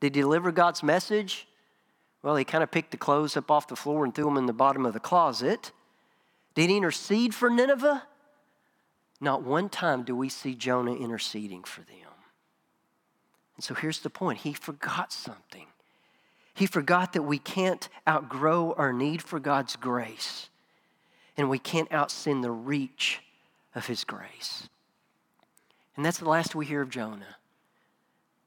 Did 0.00 0.14
he 0.14 0.20
deliver 0.20 0.52
God's 0.52 0.82
message? 0.82 1.46
Well, 2.22 2.36
he 2.36 2.44
kind 2.44 2.62
of 2.62 2.70
picked 2.70 2.90
the 2.90 2.96
clothes 2.98 3.36
up 3.36 3.50
off 3.50 3.68
the 3.68 3.76
floor 3.76 4.04
and 4.04 4.14
threw 4.14 4.26
them 4.26 4.36
in 4.36 4.46
the 4.46 4.52
bottom 4.52 4.84
of 4.84 4.92
the 4.92 5.00
closet. 5.00 5.72
Did 6.54 6.70
he 6.70 6.76
intercede 6.76 7.34
for 7.34 7.48
Nineveh? 7.48 8.04
Not 9.20 9.42
one 9.42 9.68
time 9.68 10.02
do 10.02 10.16
we 10.16 10.28
see 10.28 10.54
Jonah 10.54 10.94
interceding 10.94 11.62
for 11.62 11.82
them. 11.82 11.96
And 13.56 13.64
so 13.64 13.74
here's 13.74 14.00
the 14.00 14.10
point 14.10 14.38
he 14.38 14.52
forgot 14.52 15.12
something. 15.12 15.66
He 16.54 16.66
forgot 16.66 17.12
that 17.12 17.22
we 17.22 17.38
can't 17.38 17.88
outgrow 18.08 18.74
our 18.76 18.92
need 18.92 19.22
for 19.22 19.40
God's 19.40 19.76
grace, 19.76 20.50
and 21.36 21.48
we 21.48 21.58
can't 21.58 21.88
outsin 21.90 22.42
the 22.42 22.50
reach 22.50 23.20
of 23.74 23.86
His 23.86 24.04
grace. 24.04 24.68
And 25.96 26.04
that's 26.04 26.18
the 26.18 26.28
last 26.28 26.54
we 26.54 26.66
hear 26.66 26.82
of 26.82 26.90
Jonah. 26.90 27.36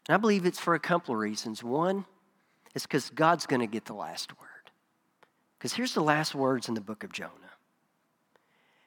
And 0.08 0.16
I 0.16 0.18
believe 0.18 0.46
it's 0.46 0.60
for 0.60 0.76
a 0.76 0.80
couple 0.80 1.14
of 1.14 1.20
reasons. 1.20 1.64
One, 1.64 2.06
it's 2.76 2.86
because 2.86 3.10
God's 3.10 3.46
going 3.46 3.62
to 3.62 3.68
get 3.68 3.86
the 3.86 3.94
last 3.94 4.32
word. 4.40 4.72
Because 5.58 5.74
here's 5.74 5.94
the 5.94 6.04
last 6.04 6.36
words 6.36 6.68
in 6.68 6.74
the 6.74 6.82
book 6.82 7.04
of 7.04 7.12
Jonah. 7.12 7.32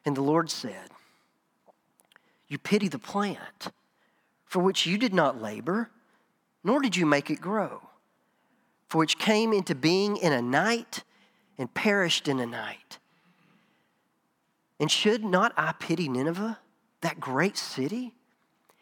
And 0.07 0.17
the 0.17 0.23
Lord 0.23 0.51
said, 0.51 0.91
You 2.49 2.59
pity 2.59 2.89
the 2.89 2.99
plant 2.99 3.69
for 4.45 4.63
which 4.63 4.87
you 4.87 4.97
did 4.97 5.13
not 5.13 5.43
labor, 5.43 5.91
nor 6.63 6.81
did 6.81 6.97
you 6.97 7.05
make 7.05 7.29
it 7.29 7.41
grow, 7.41 7.83
for 8.89 8.99
which 8.99 9.19
came 9.19 9.53
into 9.53 9.75
being 9.75 10.17
in 10.17 10.33
a 10.33 10.41
night 10.41 11.03
and 11.59 11.75
perished 11.75 12.29
in 12.29 12.39
a 12.39 12.47
night. 12.47 12.99
And 14.79 14.91
should 14.91 15.25
not 15.25 15.53
I 15.57 15.73
pity 15.73 16.09
Nineveh, 16.09 16.59
that 17.01 17.19
great 17.19 17.57
city, 17.57 18.15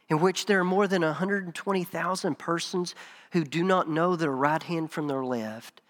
in 0.08 0.20
which 0.20 0.44
there 0.44 0.60
are 0.60 0.64
more 0.64 0.86
than 0.86 1.02
120,000 1.02 2.38
persons 2.38 2.94
who 3.32 3.44
do 3.44 3.64
not 3.64 3.88
know 3.88 4.14
their 4.14 4.30
right 4.30 4.62
hand 4.62 4.90
from 4.90 5.08
their 5.08 5.24
left, 5.24 5.80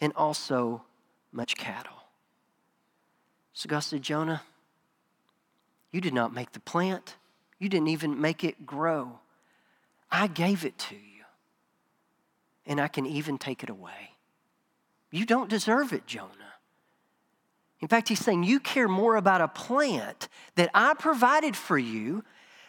and 0.00 0.12
also 0.16 0.82
much 1.30 1.56
cattle? 1.56 2.04
So 3.52 3.68
God 3.68 3.80
said, 3.80 4.02
Jonah, 4.02 4.42
you 5.92 6.00
did 6.00 6.14
not 6.14 6.34
make 6.34 6.52
the 6.52 6.60
plant, 6.60 7.16
you 7.58 7.68
didn't 7.68 7.88
even 7.88 8.20
make 8.20 8.42
it 8.42 8.66
grow. 8.66 9.20
I 10.10 10.26
gave 10.26 10.64
it 10.64 10.76
to 10.78 10.94
you, 10.94 11.24
and 12.66 12.80
I 12.80 12.88
can 12.88 13.06
even 13.06 13.38
take 13.38 13.62
it 13.62 13.70
away. 13.70 14.16
You 15.10 15.26
don't 15.26 15.48
deserve 15.48 15.92
it, 15.92 16.06
Jonah. 16.06 16.30
In 17.80 17.88
fact, 17.88 18.08
he's 18.08 18.20
saying, 18.20 18.44
You 18.44 18.60
care 18.60 18.88
more 18.88 19.16
about 19.16 19.40
a 19.40 19.48
plant 19.48 20.28
that 20.54 20.70
I 20.74 20.94
provided 20.94 21.56
for 21.56 21.78
you 21.78 22.24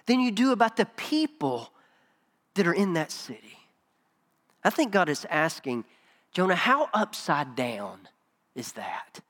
than 0.06 0.20
you 0.20 0.32
do 0.32 0.52
about 0.52 0.76
the 0.76 0.86
people 0.86 1.72
that 2.56 2.68
are 2.68 2.74
in 2.74 2.94
that 2.94 3.12
city. 3.12 3.58
I 4.64 4.70
think 4.70 4.92
God 4.92 5.10
is 5.10 5.26
asking, 5.30 5.86
Jonah, 6.34 6.56
how 6.56 6.90
upside 6.94 7.56
down 7.56 8.08
is 8.56 8.74
that? 8.74 9.22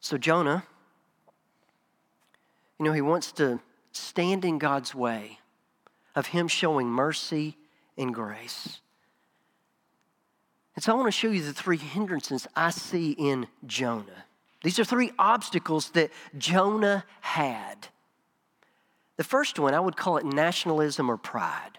So, 0.00 0.16
Jonah, 0.16 0.64
you 2.80 2.84
know, 2.84 2.92
he 2.92 3.02
wants 3.02 3.32
to 3.32 3.60
stand 3.92 4.42
in 4.42 4.56
God's 4.56 4.94
way 4.94 5.38
of 6.16 6.28
him 6.28 6.48
showing 6.48 6.88
mercy 6.88 7.58
and 7.98 8.14
grace. 8.14 8.80
And 10.74 10.82
so 10.82 10.92
I 10.92 10.96
want 10.96 11.08
to 11.08 11.12
show 11.12 11.28
you 11.28 11.42
the 11.42 11.52
three 11.52 11.76
hindrances 11.76 12.48
I 12.56 12.70
see 12.70 13.10
in 13.10 13.48
Jonah. 13.66 14.24
These 14.64 14.78
are 14.78 14.84
three 14.84 15.12
obstacles 15.18 15.90
that 15.90 16.10
Jonah 16.38 17.04
had. 17.20 17.88
The 19.18 19.24
first 19.24 19.58
one, 19.58 19.74
I 19.74 19.80
would 19.80 19.98
call 19.98 20.16
it 20.16 20.24
nationalism 20.24 21.10
or 21.10 21.18
pride. 21.18 21.78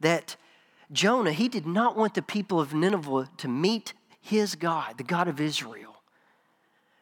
That 0.00 0.36
Jonah, 0.92 1.32
he 1.32 1.48
did 1.48 1.64
not 1.64 1.96
want 1.96 2.12
the 2.12 2.20
people 2.20 2.60
of 2.60 2.74
Nineveh 2.74 3.30
to 3.38 3.48
meet 3.48 3.94
his 4.20 4.56
God, 4.56 4.98
the 4.98 5.04
God 5.04 5.26
of 5.26 5.40
Israel. 5.40 6.02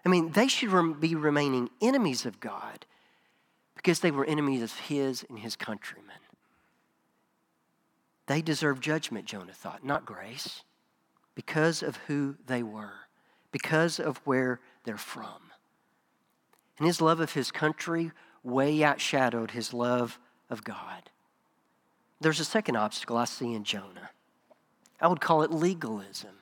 I 0.05 0.11
mean, 0.11 0.31
they 0.31 0.47
should 0.47 1.01
be 1.01 1.17
remaining 1.17 1.71
enemies 1.83 2.25
of 2.25 2.39
God 2.39 2.87
because 3.87 4.01
they 4.01 4.11
were 4.11 4.25
enemies 4.25 4.63
of 4.63 4.75
his 4.81 5.25
and 5.29 5.39
his 5.39 5.55
countrymen. 5.55 6.17
They 8.27 8.43
deserve 8.43 8.81
judgment, 8.81 9.27
Jonah 9.27 9.53
thought, 9.53 9.85
not 9.85 10.05
grace 10.05 10.65
because 11.37 11.85
of 11.85 11.95
who 12.09 12.35
they 12.49 12.65
were, 12.65 12.95
because 13.53 14.01
of 14.01 14.17
where 14.25 14.59
they're 14.83 14.97
from. 14.97 15.53
And 16.79 16.87
his 16.89 17.01
love 17.01 17.21
of 17.21 17.35
his 17.35 17.53
country 17.53 18.11
way 18.43 18.77
outshadowed 18.79 19.53
his 19.53 19.73
love 19.73 20.19
of 20.51 20.65
God. 20.65 21.09
There's 22.21 22.41
a 22.41 22.45
second 22.45 22.75
obstacle 22.75 23.17
I 23.17 23.25
see 23.25 23.55
in 23.55 23.63
Jonah. 23.63 24.11
I 25.01 25.07
would 25.07 25.21
call 25.21 25.45
it 25.45 25.53
legalism. 25.53 26.35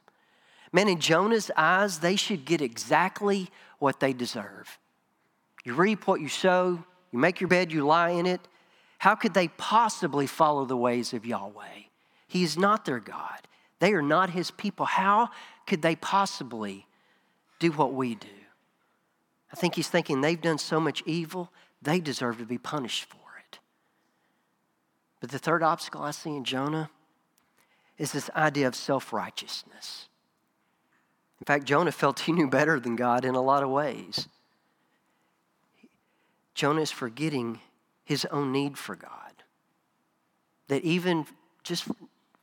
Man, 0.73 0.89
in 0.89 0.99
Jonah's 0.99 1.51
eyes, 1.59 1.99
they 1.99 2.17
should 2.17 2.47
get 2.47 2.63
exactly 2.63 3.51
what 3.81 4.01
they 4.01 4.15
deserve. 4.15 4.79
You 5.63 5.75
reap 5.75 6.07
what 6.07 6.23
you 6.23 6.29
sow, 6.31 6.85
you 7.15 7.21
make 7.21 7.41
your 7.41 7.47
bed, 7.47 7.71
you 7.71 7.87
lie 7.87 8.09
in 8.09 8.27
it. 8.27 8.41
How 8.99 9.15
could 9.15 9.35
they 9.35 9.47
possibly 9.47 10.27
follow 10.27 10.65
the 10.65 10.77
ways 10.77 11.13
of 11.13 11.25
Yahweh? 11.25 11.85
He 12.27 12.43
is 12.43 12.59
not 12.59 12.85
their 12.85 12.99
God. 12.99 13.47
They 13.79 13.93
are 13.93 14.03
not 14.03 14.31
his 14.31 14.51
people. 14.51 14.85
How 14.85 15.29
could 15.65 15.81
they 15.81 15.95
possibly 15.95 16.89
do 17.61 17.71
what 17.71 17.95
we 17.95 18.17
do? 18.17 18.27
I 19.53 19.55
think 19.55 19.77
he's 19.77 19.87
thinking 19.87 20.23
they've 20.23 20.41
done 20.41 20.59
so 20.59 20.81
much 20.81 21.05
evil, 21.07 21.53
they 21.81 22.01
deserve 22.01 22.39
to 22.39 22.45
be 22.47 22.59
punished 22.59 23.05
for 23.05 23.21
it. 23.49 23.61
But 25.21 25.31
the 25.31 25.39
third 25.39 25.63
obstacle 25.63 26.03
I 26.03 26.11
see 26.11 26.35
in 26.35 26.43
Jonah 26.43 26.91
is 27.97 28.11
this 28.11 28.29
idea 28.35 28.67
of 28.67 28.75
self 28.75 29.13
righteousness. 29.13 30.09
In 31.41 31.45
fact, 31.45 31.65
Jonah 31.65 31.93
felt 31.93 32.19
he 32.19 32.33
knew 32.33 32.49
better 32.49 32.81
than 32.81 32.97
God 32.97 33.25
in 33.25 33.37
a 33.37 33.41
lot 33.41 33.63
of 33.63 33.71
ways. 33.71 34.27
Jonah 36.55 36.83
is 36.83 36.91
forgetting 36.91 37.61
his 38.05 38.25
own 38.27 38.53
need 38.53 38.79
for 38.79 38.95
God. 38.95 39.11
That 40.69 40.83
even 40.83 41.27
just 41.63 41.89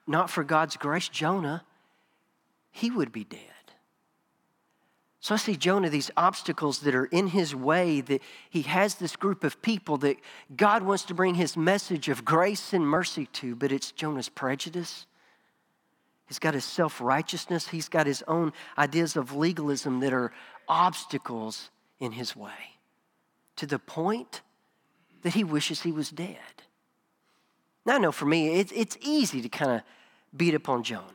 not 0.05 0.29
for 0.29 0.43
God's 0.43 0.77
grace, 0.77 1.07
Jonah, 1.07 1.63
he 2.71 2.91
would 2.91 3.11
be 3.11 3.23
dead. 3.23 3.39
So 5.21 5.35
I 5.35 5.37
see 5.37 5.55
Jonah, 5.55 5.89
these 5.89 6.09
obstacles 6.17 6.79
that 6.79 6.95
are 6.95 7.05
in 7.05 7.27
his 7.27 7.55
way, 7.55 8.01
that 8.01 8.21
he 8.49 8.63
has 8.63 8.95
this 8.95 9.15
group 9.15 9.43
of 9.43 9.61
people 9.61 9.97
that 9.97 10.17
God 10.55 10.81
wants 10.81 11.03
to 11.05 11.13
bring 11.13 11.35
his 11.35 11.55
message 11.55 12.09
of 12.09 12.25
grace 12.25 12.73
and 12.73 12.85
mercy 12.85 13.27
to, 13.33 13.55
but 13.55 13.71
it's 13.71 13.91
Jonah's 13.91 14.29
prejudice. 14.29 15.05
He's 16.27 16.39
got 16.39 16.55
his 16.55 16.65
self 16.65 16.99
righteousness, 16.99 17.67
he's 17.67 17.87
got 17.87 18.07
his 18.07 18.23
own 18.27 18.51
ideas 18.77 19.15
of 19.15 19.35
legalism 19.35 19.99
that 19.99 20.11
are 20.11 20.31
obstacles 20.67 21.69
in 21.99 22.13
his 22.13 22.35
way 22.35 22.80
to 23.61 23.67
the 23.67 23.77
point 23.77 24.41
that 25.21 25.35
he 25.35 25.43
wishes 25.43 25.83
he 25.83 25.91
was 25.91 26.09
dead. 26.09 26.63
Now, 27.85 27.93
I 27.93 27.97
know 27.99 28.11
for 28.11 28.25
me, 28.25 28.55
it's, 28.55 28.71
it's 28.75 28.97
easy 29.01 29.39
to 29.39 29.49
kind 29.49 29.69
of 29.69 29.81
beat 30.35 30.55
upon 30.55 30.81
Jonah. 30.81 31.05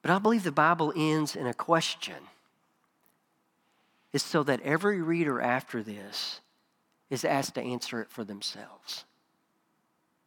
But 0.00 0.12
I 0.12 0.20
believe 0.20 0.44
the 0.44 0.52
Bible 0.52 0.92
ends 0.94 1.34
in 1.34 1.48
a 1.48 1.52
question. 1.52 2.14
It's 4.12 4.22
so 4.22 4.44
that 4.44 4.60
every 4.62 5.02
reader 5.02 5.40
after 5.40 5.82
this 5.82 6.40
is 7.10 7.24
asked 7.24 7.56
to 7.56 7.60
answer 7.60 8.00
it 8.00 8.08
for 8.08 8.22
themselves. 8.22 9.04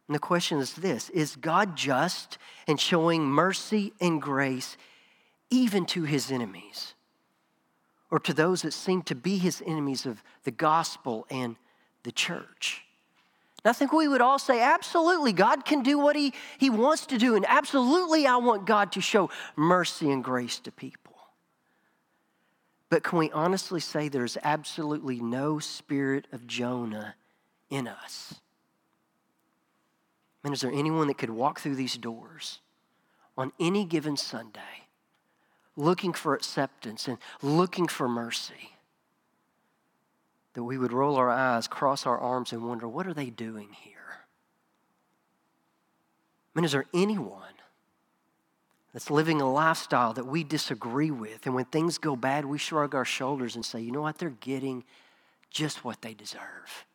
And 0.08 0.14
the 0.14 0.18
question 0.18 0.58
is 0.58 0.74
this 0.74 1.08
Is 1.08 1.36
God 1.36 1.74
just 1.74 2.36
and 2.66 2.78
showing 2.78 3.24
mercy 3.24 3.94
and 3.98 4.20
grace 4.20 4.76
even 5.48 5.86
to 5.86 6.02
his 6.02 6.30
enemies? 6.30 6.93
Or 8.10 8.18
to 8.20 8.34
those 8.34 8.62
that 8.62 8.72
seem 8.72 9.02
to 9.02 9.14
be 9.14 9.38
his 9.38 9.62
enemies 9.66 10.06
of 10.06 10.22
the 10.44 10.50
gospel 10.50 11.26
and 11.30 11.56
the 12.02 12.12
church? 12.12 12.84
And 13.64 13.70
I 13.70 13.72
think 13.72 13.92
we 13.92 14.08
would 14.08 14.20
all 14.20 14.38
say, 14.38 14.60
absolutely, 14.60 15.32
God 15.32 15.64
can 15.64 15.82
do 15.82 15.98
what 15.98 16.16
he, 16.16 16.34
he 16.58 16.68
wants 16.70 17.06
to 17.06 17.18
do. 17.18 17.34
And 17.34 17.46
absolutely, 17.48 18.26
I 18.26 18.36
want 18.36 18.66
God 18.66 18.92
to 18.92 19.00
show 19.00 19.30
mercy 19.56 20.10
and 20.10 20.22
grace 20.22 20.58
to 20.60 20.70
people. 20.70 21.00
But 22.90 23.02
can 23.02 23.18
we 23.18 23.30
honestly 23.32 23.80
say 23.80 24.08
there's 24.08 24.36
absolutely 24.42 25.18
no 25.18 25.58
spirit 25.58 26.28
of 26.30 26.46
Jonah 26.46 27.16
in 27.70 27.88
us? 27.88 28.34
Man, 30.44 30.52
is 30.52 30.60
there 30.60 30.70
anyone 30.70 31.08
that 31.08 31.18
could 31.18 31.30
walk 31.30 31.58
through 31.58 31.76
these 31.76 31.96
doors 31.96 32.60
on 33.36 33.50
any 33.58 33.86
given 33.86 34.16
Sunday 34.16 34.83
looking 35.76 36.12
for 36.12 36.34
acceptance 36.34 37.08
and 37.08 37.18
looking 37.42 37.88
for 37.88 38.08
mercy? 38.08 38.72
That 40.54 40.64
we 40.64 40.78
would 40.78 40.92
roll 40.92 41.16
our 41.16 41.30
eyes, 41.30 41.66
cross 41.66 42.06
our 42.06 42.18
arms, 42.18 42.52
and 42.52 42.66
wonder, 42.66 42.86
what 42.86 43.06
are 43.06 43.14
they 43.14 43.30
doing 43.30 43.70
here? 43.72 43.94
I 46.54 46.58
mean, 46.58 46.64
is 46.64 46.72
there 46.72 46.86
anyone 46.94 47.40
that's 48.92 49.10
living 49.10 49.40
a 49.40 49.52
lifestyle 49.52 50.12
that 50.12 50.26
we 50.26 50.44
disagree 50.44 51.10
with, 51.10 51.46
and 51.46 51.54
when 51.54 51.64
things 51.64 51.98
go 51.98 52.14
bad, 52.14 52.44
we 52.44 52.58
shrug 52.58 52.94
our 52.94 53.04
shoulders 53.04 53.56
and 53.56 53.64
say, 53.64 53.80
you 53.80 53.90
know 53.90 54.02
what, 54.02 54.18
they're 54.18 54.30
getting 54.30 54.84
just 55.50 55.84
what 55.84 56.00
they 56.00 56.14
deserve? 56.14 56.86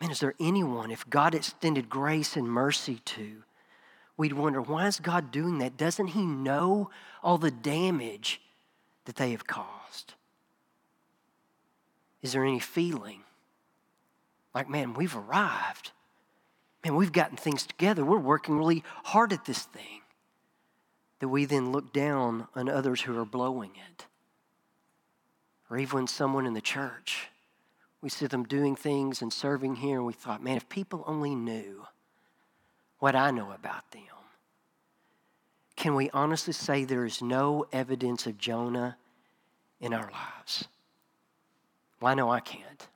Man, 0.00 0.10
is 0.10 0.18
there 0.18 0.34
anyone, 0.40 0.90
if 0.90 1.08
God 1.08 1.34
extended 1.34 1.88
grace 1.88 2.36
and 2.36 2.48
mercy 2.48 3.00
to, 3.04 3.44
we'd 4.16 4.32
wonder, 4.32 4.60
why 4.60 4.86
is 4.86 5.00
God 5.00 5.30
doing 5.30 5.58
that? 5.58 5.76
Doesn't 5.76 6.08
He 6.08 6.24
know 6.24 6.90
all 7.22 7.38
the 7.38 7.50
damage 7.50 8.40
that 9.04 9.16
they 9.16 9.32
have 9.32 9.46
caused? 9.46 10.14
Is 12.22 12.32
there 12.32 12.44
any 12.44 12.60
feeling 12.60 13.20
like, 14.54 14.68
man, 14.68 14.94
we've 14.94 15.16
arrived? 15.16 15.90
Man, 16.84 16.96
we've 16.96 17.12
gotten 17.12 17.36
things 17.36 17.66
together. 17.66 18.04
We're 18.04 18.18
working 18.18 18.56
really 18.56 18.84
hard 19.04 19.32
at 19.32 19.44
this 19.44 19.62
thing. 19.62 20.02
That 21.20 21.28
we 21.28 21.44
then 21.44 21.72
look 21.72 21.92
down 21.92 22.48
on 22.54 22.68
others 22.68 23.02
who 23.02 23.18
are 23.18 23.24
blowing 23.24 23.72
it. 23.90 24.06
Or 25.70 25.78
even 25.78 26.06
someone 26.06 26.46
in 26.46 26.54
the 26.54 26.60
church, 26.60 27.28
we 28.02 28.10
see 28.10 28.26
them 28.26 28.44
doing 28.44 28.76
things 28.76 29.22
and 29.22 29.32
serving 29.32 29.76
here, 29.76 29.96
and 29.96 30.06
we 30.06 30.12
thought, 30.12 30.42
man, 30.42 30.56
if 30.58 30.68
people 30.68 31.02
only 31.06 31.34
knew 31.34 31.86
what 33.04 33.14
I 33.14 33.30
know 33.30 33.52
about 33.52 33.90
them. 33.90 34.00
Can 35.76 35.94
we 35.94 36.08
honestly 36.14 36.54
say 36.54 36.84
there 36.84 37.04
is 37.04 37.20
no 37.20 37.66
evidence 37.70 38.26
of 38.26 38.38
Jonah 38.38 38.96
in 39.78 39.92
our 39.92 40.10
lives? 40.10 40.68
Well, 42.00 42.12
I 42.12 42.14
know 42.14 42.30
I 42.30 42.40
can't. 42.40 42.88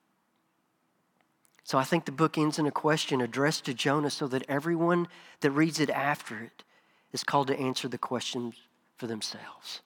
So 1.63 1.77
I 1.77 1.85
think 1.85 2.07
the 2.07 2.13
book 2.13 2.39
ends 2.39 2.59
in 2.59 2.65
a 2.65 2.71
question 2.71 3.21
addressed 3.21 3.67
to 3.67 3.75
Jonah 3.75 4.09
so 4.09 4.27
that 4.29 4.47
everyone 4.49 5.09
that 5.41 5.51
reads 5.51 5.79
it 5.79 5.91
after 5.91 6.39
it 6.43 6.65
is 7.13 7.23
called 7.23 7.49
to 7.49 7.61
answer 7.61 7.87
the 7.87 7.99
questions 7.99 8.55
for 8.97 9.07
themselves. 9.07 9.83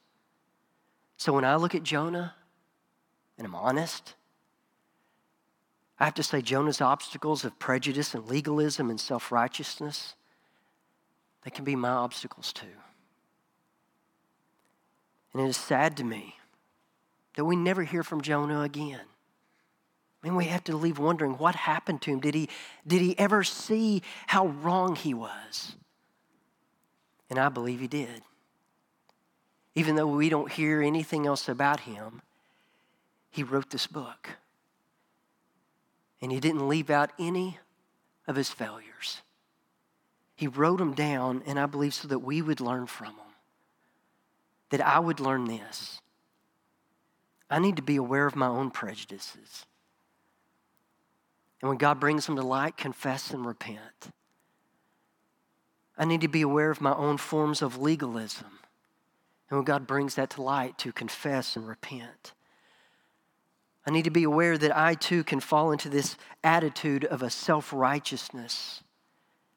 So 1.16 1.32
when 1.32 1.44
I 1.44 1.56
look 1.56 1.74
at 1.74 1.82
Jonah 1.82 2.34
and 3.38 3.44
I'm 3.44 3.56
honest, 3.56 4.14
I 5.98 6.04
have 6.04 6.14
to 6.14 6.22
say 6.22 6.42
Jonah's 6.42 6.80
obstacles 6.80 7.44
of 7.44 7.58
prejudice 7.58 8.14
and 8.14 8.28
legalism 8.28 8.90
and 8.90 8.98
self 8.98 9.30
righteousness, 9.30 10.14
they 11.44 11.50
can 11.50 11.64
be 11.64 11.76
my 11.76 11.90
obstacles 11.90 12.52
too. 12.52 12.66
And 15.32 15.42
it 15.42 15.48
is 15.48 15.56
sad 15.56 15.96
to 15.98 16.04
me 16.04 16.36
that 17.36 17.44
we 17.44 17.56
never 17.56 17.82
hear 17.82 18.02
from 18.02 18.20
Jonah 18.20 18.62
again. 18.62 19.00
I 20.22 20.26
mean, 20.26 20.36
we 20.36 20.44
have 20.44 20.64
to 20.64 20.76
leave 20.76 20.98
wondering 20.98 21.32
what 21.32 21.54
happened 21.54 22.00
to 22.02 22.12
him. 22.12 22.20
Did 22.20 22.34
he, 22.34 22.48
did 22.86 23.00
he 23.00 23.18
ever 23.18 23.42
see 23.42 24.02
how 24.28 24.46
wrong 24.46 24.94
he 24.94 25.14
was? 25.14 25.74
And 27.28 27.38
I 27.38 27.48
believe 27.48 27.80
he 27.80 27.88
did. 27.88 28.22
Even 29.74 29.96
though 29.96 30.06
we 30.06 30.28
don't 30.28 30.52
hear 30.52 30.82
anything 30.82 31.26
else 31.26 31.48
about 31.48 31.80
him, 31.80 32.22
he 33.30 33.42
wrote 33.42 33.70
this 33.70 33.86
book. 33.86 34.28
And 36.22 36.32
he 36.32 36.40
didn't 36.40 36.68
leave 36.68 36.88
out 36.88 37.10
any 37.18 37.58
of 38.26 38.36
his 38.36 38.48
failures. 38.48 39.20
He 40.36 40.46
wrote 40.46 40.78
them 40.78 40.94
down, 40.94 41.42
and 41.44 41.58
I 41.58 41.66
believe 41.66 41.94
so 41.94 42.08
that 42.08 42.20
we 42.20 42.40
would 42.40 42.60
learn 42.60 42.86
from 42.86 43.08
them. 43.08 43.26
That 44.70 44.80
I 44.80 44.98
would 44.98 45.20
learn 45.20 45.44
this. 45.44 46.00
I 47.50 47.58
need 47.58 47.76
to 47.76 47.82
be 47.82 47.96
aware 47.96 48.26
of 48.26 48.34
my 48.34 48.46
own 48.46 48.70
prejudices. 48.70 49.66
And 51.60 51.68
when 51.68 51.78
God 51.78 52.00
brings 52.00 52.26
them 52.26 52.36
to 52.36 52.42
light, 52.42 52.76
confess 52.76 53.30
and 53.30 53.44
repent. 53.44 54.10
I 55.98 56.04
need 56.04 56.22
to 56.22 56.28
be 56.28 56.42
aware 56.42 56.70
of 56.70 56.80
my 56.80 56.94
own 56.94 57.18
forms 57.18 57.62
of 57.62 57.78
legalism. 57.78 58.58
And 59.50 59.58
when 59.58 59.64
God 59.64 59.86
brings 59.86 60.14
that 60.14 60.30
to 60.30 60.42
light, 60.42 60.78
to 60.78 60.92
confess 60.92 61.56
and 61.56 61.68
repent. 61.68 62.32
I 63.86 63.90
need 63.90 64.04
to 64.04 64.10
be 64.10 64.22
aware 64.22 64.56
that 64.56 64.76
I 64.76 64.94
too 64.94 65.24
can 65.24 65.40
fall 65.40 65.72
into 65.72 65.88
this 65.88 66.16
attitude 66.44 67.04
of 67.04 67.22
a 67.22 67.30
self 67.30 67.72
righteousness. 67.72 68.82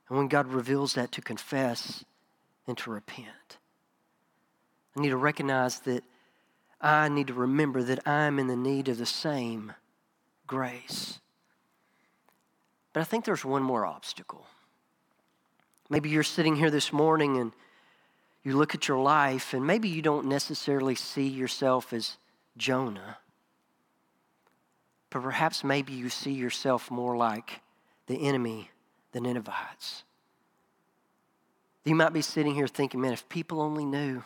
And 0.09 0.17
when 0.17 0.27
God 0.27 0.47
reveals 0.47 0.93
that, 0.93 1.11
to 1.13 1.21
confess 1.21 2.03
and 2.67 2.77
to 2.79 2.91
repent. 2.91 3.57
I 4.95 5.01
need 5.01 5.09
to 5.09 5.17
recognize 5.17 5.79
that 5.81 6.03
I 6.81 7.09
need 7.09 7.27
to 7.27 7.33
remember 7.33 7.83
that 7.83 8.07
I'm 8.07 8.39
in 8.39 8.47
the 8.47 8.55
need 8.55 8.87
of 8.87 8.97
the 8.97 9.05
same 9.05 9.73
grace. 10.47 11.19
But 12.93 13.01
I 13.01 13.03
think 13.03 13.25
there's 13.25 13.43
one 13.43 13.63
more 13.63 13.85
obstacle. 13.85 14.45
Maybe 15.89 16.09
you're 16.09 16.23
sitting 16.23 16.55
here 16.55 16.71
this 16.71 16.93
morning 16.93 17.37
and 17.37 17.51
you 18.43 18.55
look 18.55 18.75
at 18.75 18.87
your 18.87 18.99
life, 18.99 19.53
and 19.53 19.65
maybe 19.65 19.89
you 19.89 20.03
don't 20.03 20.27
necessarily 20.27 20.93
see 20.93 21.27
yourself 21.27 21.91
as 21.91 22.17
Jonah, 22.57 23.17
but 25.15 25.23
perhaps 25.23 25.63
maybe 25.63 25.93
you 25.93 26.09
see 26.09 26.33
yourself 26.33 26.91
more 26.91 27.15
like 27.15 27.61
the 28.07 28.27
enemy, 28.27 28.69
the 29.13 29.21
Ninevites. 29.21 30.03
You 31.85 31.95
might 31.95 32.11
be 32.11 32.21
sitting 32.21 32.53
here 32.53 32.67
thinking, 32.67 32.99
man, 32.99 33.13
if 33.13 33.29
people 33.29 33.61
only 33.61 33.85
knew 33.85 34.25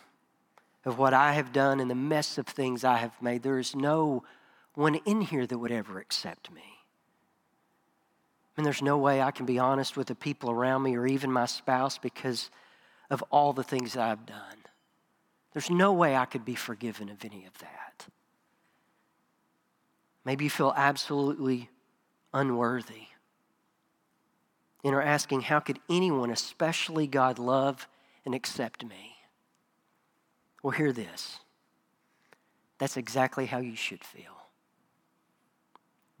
of 0.84 0.98
what 0.98 1.14
I 1.14 1.34
have 1.34 1.52
done 1.52 1.78
and 1.78 1.88
the 1.88 1.94
mess 1.94 2.38
of 2.38 2.48
things 2.48 2.82
I 2.82 2.96
have 2.96 3.12
made, 3.22 3.44
there 3.44 3.60
is 3.60 3.76
no 3.76 4.24
one 4.74 4.96
in 4.96 5.20
here 5.20 5.46
that 5.46 5.58
would 5.58 5.70
ever 5.70 6.00
accept 6.00 6.50
me. 6.50 6.80
And 8.56 8.66
there's 8.66 8.82
no 8.82 8.98
way 8.98 9.22
I 9.22 9.30
can 9.30 9.46
be 9.46 9.60
honest 9.60 9.96
with 9.96 10.08
the 10.08 10.16
people 10.16 10.50
around 10.50 10.82
me 10.82 10.96
or 10.96 11.06
even 11.06 11.30
my 11.30 11.46
spouse 11.46 11.98
because 11.98 12.50
of 13.10 13.22
all 13.30 13.52
the 13.52 13.62
things 13.62 13.96
I've 13.96 14.26
done. 14.26 14.64
There's 15.52 15.70
no 15.70 15.92
way 15.92 16.16
I 16.16 16.24
could 16.24 16.44
be 16.44 16.56
forgiven 16.56 17.08
of 17.10 17.24
any 17.24 17.46
of 17.46 17.56
that. 17.58 18.08
Maybe 20.30 20.44
you 20.44 20.50
feel 20.50 20.72
absolutely 20.76 21.70
unworthy 22.32 23.08
and 24.84 24.94
are 24.94 25.02
asking, 25.02 25.40
how 25.40 25.58
could 25.58 25.80
anyone, 25.90 26.30
especially 26.30 27.08
God, 27.08 27.40
love 27.40 27.88
and 28.24 28.32
accept 28.32 28.84
me? 28.84 29.16
Well, 30.62 30.70
hear 30.70 30.92
this. 30.92 31.40
That's 32.78 32.96
exactly 32.96 33.46
how 33.46 33.58
you 33.58 33.74
should 33.74 34.04
feel. 34.04 34.46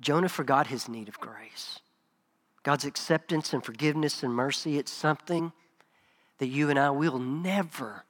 Jonah 0.00 0.28
forgot 0.28 0.66
his 0.66 0.88
need 0.88 1.06
of 1.06 1.20
grace. 1.20 1.78
God's 2.64 2.86
acceptance 2.86 3.52
and 3.52 3.64
forgiveness 3.64 4.24
and 4.24 4.34
mercy, 4.34 4.76
it's 4.76 4.90
something 4.90 5.52
that 6.38 6.48
you 6.48 6.68
and 6.68 6.80
I 6.80 6.90
will 6.90 7.20
never 7.20 8.06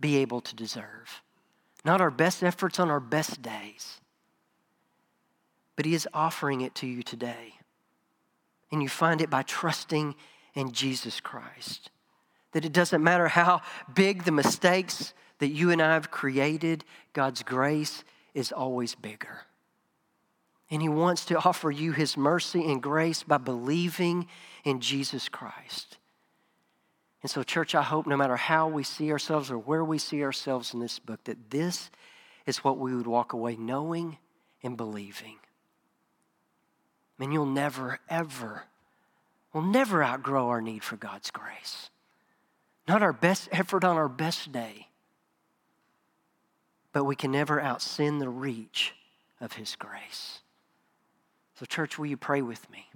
be 0.00 0.16
able 0.16 0.40
to 0.40 0.56
deserve. 0.56 1.20
Not 1.84 2.00
our 2.00 2.10
best 2.10 2.42
efforts 2.42 2.80
on 2.80 2.88
our 2.88 3.00
best 3.00 3.42
days, 3.42 4.00
but 5.76 5.84
He 5.84 5.94
is 5.94 6.08
offering 6.12 6.62
it 6.62 6.74
to 6.76 6.86
you 6.86 7.02
today. 7.02 7.54
And 8.72 8.82
you 8.82 8.88
find 8.88 9.20
it 9.20 9.30
by 9.30 9.42
trusting 9.42 10.14
in 10.54 10.72
Jesus 10.72 11.20
Christ. 11.20 11.90
That 12.52 12.64
it 12.64 12.72
doesn't 12.72 13.04
matter 13.04 13.28
how 13.28 13.60
big 13.94 14.24
the 14.24 14.32
mistakes 14.32 15.12
that 15.38 15.48
you 15.48 15.70
and 15.70 15.82
I 15.82 15.94
have 15.94 16.10
created, 16.10 16.84
God's 17.12 17.42
grace 17.42 18.02
is 18.34 18.50
always 18.50 18.94
bigger. 18.94 19.42
And 20.70 20.82
He 20.82 20.88
wants 20.88 21.26
to 21.26 21.38
offer 21.38 21.70
you 21.70 21.92
His 21.92 22.16
mercy 22.16 22.64
and 22.64 22.82
grace 22.82 23.22
by 23.22 23.38
believing 23.38 24.26
in 24.64 24.80
Jesus 24.80 25.28
Christ. 25.28 25.98
And 27.22 27.30
so, 27.30 27.42
church, 27.42 27.74
I 27.74 27.82
hope 27.82 28.06
no 28.06 28.16
matter 28.16 28.36
how 28.36 28.68
we 28.68 28.82
see 28.82 29.10
ourselves 29.12 29.50
or 29.50 29.58
where 29.58 29.84
we 29.84 29.98
see 29.98 30.22
ourselves 30.22 30.74
in 30.74 30.80
this 30.80 30.98
book, 30.98 31.24
that 31.24 31.50
this 31.50 31.90
is 32.46 32.58
what 32.58 32.78
we 32.78 32.94
would 32.94 33.06
walk 33.06 33.32
away 33.32 33.56
knowing 33.56 34.18
and 34.62 34.76
believing. 34.76 35.36
Mean, 37.18 37.32
you'll 37.32 37.46
never, 37.46 37.98
ever, 38.08 38.64
we'll 39.52 39.62
never 39.62 40.04
outgrow 40.04 40.48
our 40.48 40.60
need 40.60 40.84
for 40.84 40.96
God's 40.96 41.30
grace. 41.30 41.88
Not 42.86 43.02
our 43.02 43.12
best 43.12 43.48
effort 43.50 43.84
on 43.84 43.96
our 43.96 44.08
best 44.08 44.52
day, 44.52 44.88
but 46.92 47.04
we 47.04 47.16
can 47.16 47.32
never 47.32 47.60
outsin 47.60 48.18
the 48.18 48.28
reach 48.28 48.94
of 49.40 49.54
His 49.54 49.76
grace. 49.76 50.40
So, 51.58 51.64
church, 51.64 51.98
will 51.98 52.06
you 52.06 52.18
pray 52.18 52.42
with 52.42 52.70
me? 52.70 52.86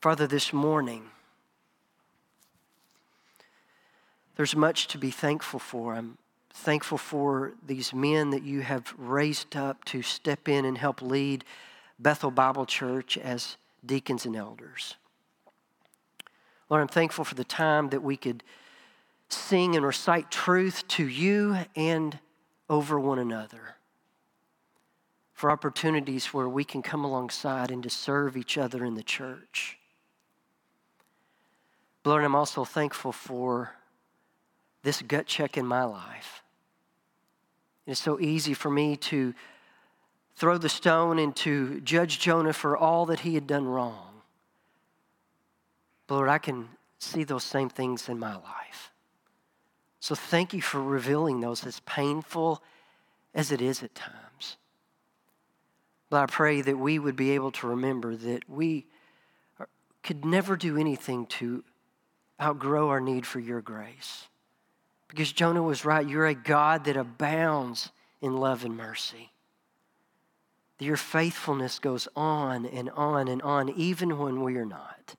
Father, 0.00 0.26
this 0.26 0.52
morning, 0.52 1.10
there's 4.36 4.56
much 4.56 4.88
to 4.88 4.98
be 4.98 5.10
thankful 5.10 5.60
for. 5.60 5.94
I'm 5.94 6.16
thankful 6.50 6.98
for 6.98 7.52
these 7.66 7.92
men 7.92 8.30
that 8.30 8.42
you 8.42 8.62
have 8.62 8.94
raised 8.96 9.54
up 9.54 9.84
to 9.86 10.00
step 10.02 10.48
in 10.48 10.64
and 10.64 10.78
help 10.78 11.02
lead 11.02 11.44
Bethel 11.98 12.30
Bible 12.30 12.66
Church 12.66 13.16
as 13.16 13.56
deacons 13.84 14.26
and 14.26 14.36
elders. 14.36 14.96
Lord, 16.68 16.82
I'm 16.82 16.88
thankful 16.88 17.24
for 17.24 17.34
the 17.34 17.44
time 17.44 17.90
that 17.90 18.02
we 18.02 18.16
could 18.16 18.42
sing 19.28 19.76
and 19.76 19.84
recite 19.84 20.30
truth 20.30 20.86
to 20.88 21.06
you 21.06 21.56
and 21.74 22.18
over 22.68 22.98
one 22.98 23.18
another. 23.18 23.76
For 25.32 25.50
opportunities 25.50 26.26
where 26.26 26.48
we 26.48 26.64
can 26.64 26.82
come 26.82 27.04
alongside 27.04 27.70
and 27.70 27.82
to 27.82 27.90
serve 27.90 28.36
each 28.36 28.56
other 28.56 28.84
in 28.84 28.94
the 28.94 29.02
church. 29.02 29.78
Lord, 32.04 32.24
I'm 32.24 32.34
also 32.34 32.64
thankful 32.64 33.12
for 33.12 33.72
this 34.82 35.02
gut 35.02 35.26
check 35.26 35.56
in 35.56 35.66
my 35.66 35.84
life. 35.84 36.42
It's 37.86 38.00
so 38.00 38.18
easy 38.20 38.54
for 38.54 38.70
me 38.70 38.96
to 38.96 39.34
throw 40.36 40.58
the 40.58 40.68
stone 40.68 41.18
and 41.18 41.34
to 41.36 41.80
judge 41.80 42.20
Jonah 42.20 42.52
for 42.52 42.76
all 42.76 43.06
that 43.06 43.20
he 43.20 43.34
had 43.34 43.46
done 43.46 43.66
wrong. 43.66 44.22
But 46.06 46.16
Lord, 46.16 46.28
I 46.28 46.38
can 46.38 46.68
see 46.98 47.24
those 47.24 47.44
same 47.44 47.68
things 47.68 48.08
in 48.08 48.18
my 48.18 48.34
life. 48.34 48.92
So 49.98 50.14
thank 50.14 50.52
you 50.52 50.62
for 50.62 50.80
revealing 50.80 51.40
those 51.40 51.66
as 51.66 51.80
painful 51.80 52.62
as 53.34 53.50
it 53.50 53.60
is 53.60 53.82
at 53.82 53.94
times. 53.94 54.56
But 56.10 56.22
I 56.22 56.26
pray 56.26 56.60
that 56.60 56.78
we 56.78 56.98
would 56.98 57.16
be 57.16 57.32
able 57.32 57.50
to 57.52 57.66
remember 57.66 58.14
that 58.14 58.48
we 58.48 58.86
could 60.02 60.24
never 60.24 60.54
do 60.54 60.78
anything 60.78 61.26
to 61.26 61.64
outgrow 62.40 62.90
our 62.90 63.00
need 63.00 63.26
for 63.26 63.40
your 63.40 63.60
grace. 63.60 64.28
Because 65.08 65.32
Jonah 65.32 65.62
was 65.62 65.84
right. 65.84 66.06
You're 66.06 66.26
a 66.26 66.34
God 66.34 66.84
that 66.84 66.96
abounds 66.96 67.90
in 68.20 68.36
love 68.36 68.64
and 68.64 68.76
mercy. 68.76 69.32
Your 70.78 70.96
faithfulness 70.96 71.78
goes 71.78 72.06
on 72.14 72.66
and 72.66 72.90
on 72.90 73.28
and 73.28 73.40
on, 73.42 73.70
even 73.70 74.18
when 74.18 74.42
we 74.42 74.56
are 74.56 74.66
not. 74.66 75.16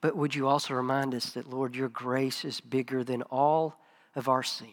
But 0.00 0.16
would 0.16 0.34
you 0.34 0.46
also 0.46 0.74
remind 0.74 1.14
us 1.14 1.30
that, 1.30 1.50
Lord, 1.50 1.74
your 1.74 1.88
grace 1.88 2.44
is 2.44 2.60
bigger 2.60 3.02
than 3.02 3.22
all 3.22 3.76
of 4.14 4.28
our 4.28 4.42
sin? 4.42 4.68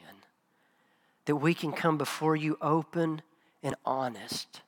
That 1.26 1.38
we 1.38 1.54
can 1.54 1.72
come 1.72 1.98
before 1.98 2.36
you 2.36 2.58
open 2.62 3.22
and 3.64 3.76
honest. 3.86 4.62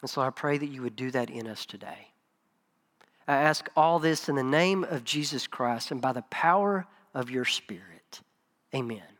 And 0.00 0.10
so 0.10 0.20
I 0.20 0.30
pray 0.30 0.58
that 0.58 0.68
you 0.68 0.82
would 0.82 0.96
do 0.96 1.10
that 1.10 1.30
in 1.30 1.46
us 1.46 1.66
today. 1.66 2.08
I 3.28 3.36
ask 3.36 3.68
all 3.76 3.98
this 3.98 4.28
in 4.28 4.36
the 4.36 4.42
name 4.42 4.84
of 4.84 5.04
Jesus 5.04 5.46
Christ 5.46 5.90
and 5.90 6.00
by 6.00 6.12
the 6.12 6.22
power 6.22 6.86
of 7.12 7.30
your 7.30 7.44
Spirit. 7.44 8.20
Amen. 8.74 9.15